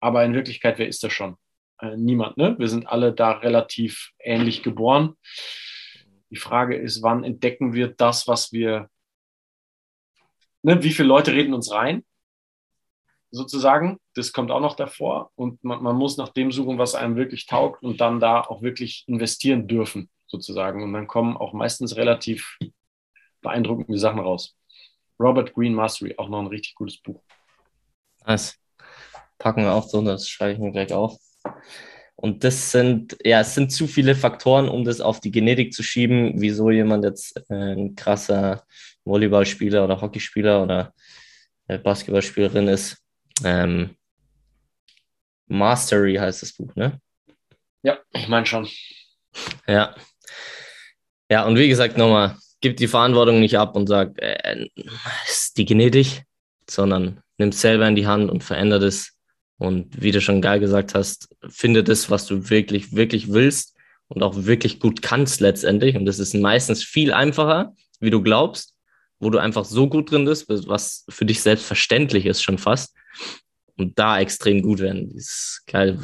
aber 0.00 0.24
in 0.24 0.34
Wirklichkeit, 0.34 0.78
wer 0.78 0.88
ist 0.88 1.02
das 1.02 1.12
schon? 1.12 1.36
Äh, 1.80 1.96
niemand, 1.96 2.36
ne? 2.36 2.56
Wir 2.58 2.68
sind 2.68 2.86
alle 2.86 3.12
da 3.12 3.32
relativ 3.32 4.12
ähnlich 4.18 4.62
geboren. 4.62 5.16
Die 6.30 6.36
Frage 6.36 6.76
ist, 6.76 7.02
wann 7.02 7.24
entdecken 7.24 7.72
wir 7.72 7.88
das, 7.88 8.28
was 8.28 8.52
wir, 8.52 8.88
ne? 10.62 10.82
Wie 10.82 10.92
viele 10.92 11.08
Leute 11.08 11.32
reden 11.32 11.54
uns 11.54 11.72
rein? 11.72 12.04
Sozusagen. 13.30 13.98
Das 14.14 14.32
kommt 14.32 14.50
auch 14.50 14.60
noch 14.60 14.76
davor. 14.76 15.30
Und 15.34 15.62
man, 15.64 15.82
man, 15.82 15.96
muss 15.96 16.16
nach 16.16 16.30
dem 16.30 16.52
suchen, 16.52 16.78
was 16.78 16.94
einem 16.94 17.16
wirklich 17.16 17.46
taugt 17.46 17.82
und 17.82 18.00
dann 18.00 18.20
da 18.20 18.40
auch 18.40 18.62
wirklich 18.62 19.04
investieren 19.06 19.66
dürfen, 19.66 20.08
sozusagen. 20.26 20.82
Und 20.82 20.92
dann 20.92 21.06
kommen 21.06 21.36
auch 21.36 21.52
meistens 21.52 21.96
relativ 21.96 22.58
beeindruckende 23.40 23.98
Sachen 23.98 24.20
raus. 24.20 24.56
Robert 25.20 25.54
Green 25.54 25.74
Mastery, 25.74 26.14
auch 26.16 26.28
noch 26.28 26.40
ein 26.40 26.46
richtig 26.46 26.74
gutes 26.74 26.98
Buch. 26.98 27.22
Nice. 28.26 28.56
Packen 29.38 29.62
wir 29.62 29.72
auch 29.72 29.88
so, 29.88 30.02
das 30.02 30.28
schreibe 30.28 30.52
ich 30.52 30.58
mir 30.58 30.72
gleich 30.72 30.92
auf. 30.92 31.16
Und 32.20 32.42
das 32.42 32.72
sind, 32.72 33.16
ja, 33.24 33.40
es 33.40 33.54
sind 33.54 33.70
zu 33.70 33.86
viele 33.86 34.16
Faktoren, 34.16 34.68
um 34.68 34.84
das 34.84 35.00
auf 35.00 35.20
die 35.20 35.30
Genetik 35.30 35.72
zu 35.72 35.84
schieben, 35.84 36.32
wieso 36.34 36.70
jemand 36.70 37.04
jetzt 37.04 37.40
äh, 37.48 37.74
ein 37.74 37.94
krasser 37.94 38.64
Volleyballspieler 39.04 39.84
oder 39.84 40.00
Hockeyspieler 40.00 40.62
oder 40.62 40.92
äh, 41.68 41.78
Basketballspielerin 41.78 42.66
ist. 42.66 42.96
Ähm, 43.44 43.96
Mastery 45.46 46.16
heißt 46.16 46.42
das 46.42 46.52
Buch, 46.52 46.74
ne? 46.74 47.00
Ja, 47.82 47.98
ich 48.12 48.28
meine 48.28 48.46
schon. 48.46 48.68
Ja. 49.66 49.94
Ja, 51.30 51.44
und 51.44 51.58
wie 51.58 51.68
gesagt, 51.68 51.96
nochmal, 51.96 52.36
gib 52.60 52.76
die 52.76 52.88
Verantwortung 52.88 53.40
nicht 53.40 53.58
ab 53.58 53.76
und 53.76 53.86
sag, 53.86 54.20
äh, 54.20 54.68
ist 55.28 55.56
die 55.56 55.64
Genetik, 55.64 56.24
sondern 56.68 57.20
nimm 57.36 57.50
es 57.50 57.60
selber 57.60 57.86
in 57.86 57.96
die 57.96 58.06
Hand 58.06 58.30
und 58.30 58.44
verändert 58.44 58.82
es. 58.82 59.14
Und 59.58 60.00
wie 60.00 60.12
du 60.12 60.20
schon 60.20 60.40
geil 60.40 60.60
gesagt 60.60 60.94
hast, 60.94 61.28
finde 61.48 61.82
das, 61.82 62.10
was 62.10 62.26
du 62.26 62.48
wirklich, 62.48 62.94
wirklich 62.94 63.32
willst 63.32 63.76
und 64.08 64.22
auch 64.22 64.44
wirklich 64.44 64.80
gut 64.80 65.02
kannst 65.02 65.40
letztendlich. 65.40 65.96
Und 65.96 66.06
das 66.06 66.18
ist 66.18 66.34
meistens 66.34 66.84
viel 66.84 67.12
einfacher, 67.12 67.74
wie 68.00 68.10
du 68.10 68.22
glaubst, 68.22 68.74
wo 69.18 69.30
du 69.30 69.38
einfach 69.38 69.64
so 69.64 69.88
gut 69.88 70.10
drin 70.10 70.24
bist, 70.24 70.48
was 70.48 71.04
für 71.08 71.24
dich 71.24 71.40
selbstverständlich 71.42 72.26
ist 72.26 72.42
schon 72.42 72.58
fast. 72.58 72.94
Und 73.76 73.98
da 73.98 74.20
extrem 74.20 74.62
gut 74.62 74.80
werden. 74.80 75.10
Das 75.14 75.24
ist 75.24 75.62
geil, 75.66 75.98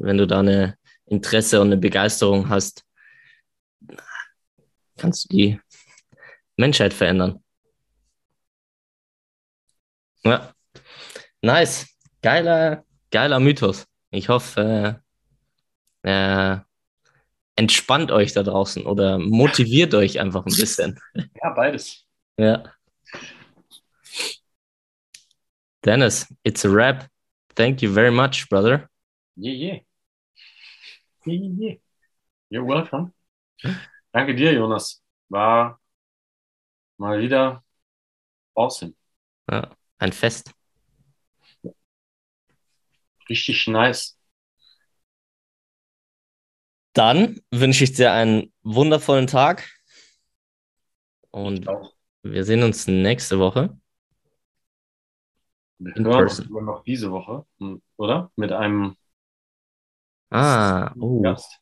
wenn 0.00 0.18
du 0.18 0.26
da 0.26 0.40
eine 0.40 0.76
Interesse 1.06 1.60
und 1.60 1.68
eine 1.68 1.76
Begeisterung 1.76 2.48
hast, 2.48 2.84
kannst 4.96 5.24
du 5.24 5.36
die 5.36 5.60
Menschheit 6.56 6.92
verändern. 6.92 7.42
Ja. 10.24 10.52
Nice. 11.40 11.88
Geiler, 12.22 12.84
geiler 13.10 13.40
Mythos. 13.40 13.86
Ich 14.10 14.28
hoffe, 14.28 15.02
äh, 16.04 16.54
äh, 16.54 16.58
entspannt 17.56 18.12
euch 18.12 18.32
da 18.32 18.42
draußen 18.42 18.86
oder 18.86 19.18
motiviert 19.18 19.94
euch 19.94 20.20
einfach 20.20 20.46
ein 20.46 20.54
bisschen. 20.54 21.00
Ja, 21.14 21.50
beides. 21.50 22.06
Ja. 22.36 22.64
Dennis, 25.82 26.26
it's 26.44 26.64
a 26.64 26.70
wrap. 26.70 27.08
Thank 27.56 27.82
you 27.82 27.92
very 27.92 28.10
much, 28.10 28.48
brother. 28.48 28.88
Yeah, 29.36 29.52
yeah. 29.52 29.78
Yeah, 31.26 31.48
yeah. 31.58 31.74
You're 32.50 32.64
welcome. 32.64 33.12
Danke 34.14 34.36
dir, 34.36 34.52
Jonas. 34.52 35.00
War 35.28 35.78
mal 36.98 37.18
wieder 37.18 37.62
awesome. 38.54 38.94
Ja, 39.50 39.70
ein 39.98 40.12
Fest. 40.12 40.52
Richtig 43.28 43.66
nice. 43.66 44.16
Dann 46.92 47.40
wünsche 47.50 47.84
ich 47.84 47.94
dir 47.94 48.12
einen 48.12 48.52
wundervollen 48.62 49.26
Tag 49.26 49.68
und 51.30 51.66
wir 52.22 52.44
sehen 52.44 52.62
uns 52.62 52.86
nächste 52.86 53.38
Woche. 53.38 53.80
Wir 55.84 55.94
hören 56.04 56.22
uns 56.22 56.48
noch 56.48 56.84
diese 56.84 57.10
Woche, 57.10 57.44
hm, 57.58 57.82
oder? 57.96 58.30
Mit 58.36 58.52
einem 58.52 58.96
ah, 60.30 60.92
oh. 60.98 61.20
Gast. 61.20 61.58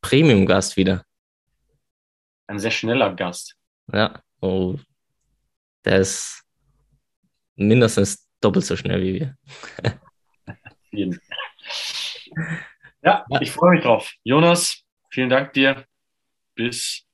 Premium-Gast 0.00 0.76
wieder. 0.76 1.04
Ein 2.48 2.58
sehr 2.58 2.72
schneller 2.72 3.14
Gast. 3.14 3.56
Ja, 3.92 4.20
oh. 4.40 4.76
Der 5.84 6.00
ist 6.00 6.44
mindestens 7.54 8.28
doppelt 8.40 8.64
so 8.64 8.76
schnell 8.76 9.00
wie 9.02 9.14
wir. 9.14 9.36
ja, 13.02 13.24
ich 13.40 13.52
freue 13.52 13.70
mich 13.72 13.84
drauf. 13.84 14.12
Jonas, 14.24 14.82
vielen 15.10 15.30
Dank 15.30 15.52
dir. 15.52 15.86
Bis 16.56 17.06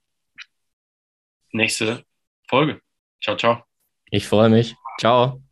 nächste 1.50 2.04
Folge. 2.48 2.80
Ciao, 3.22 3.36
ciao. 3.36 3.64
Ich 4.10 4.26
freue 4.26 4.48
mich. 4.48 4.74
Ciao. 4.98 5.42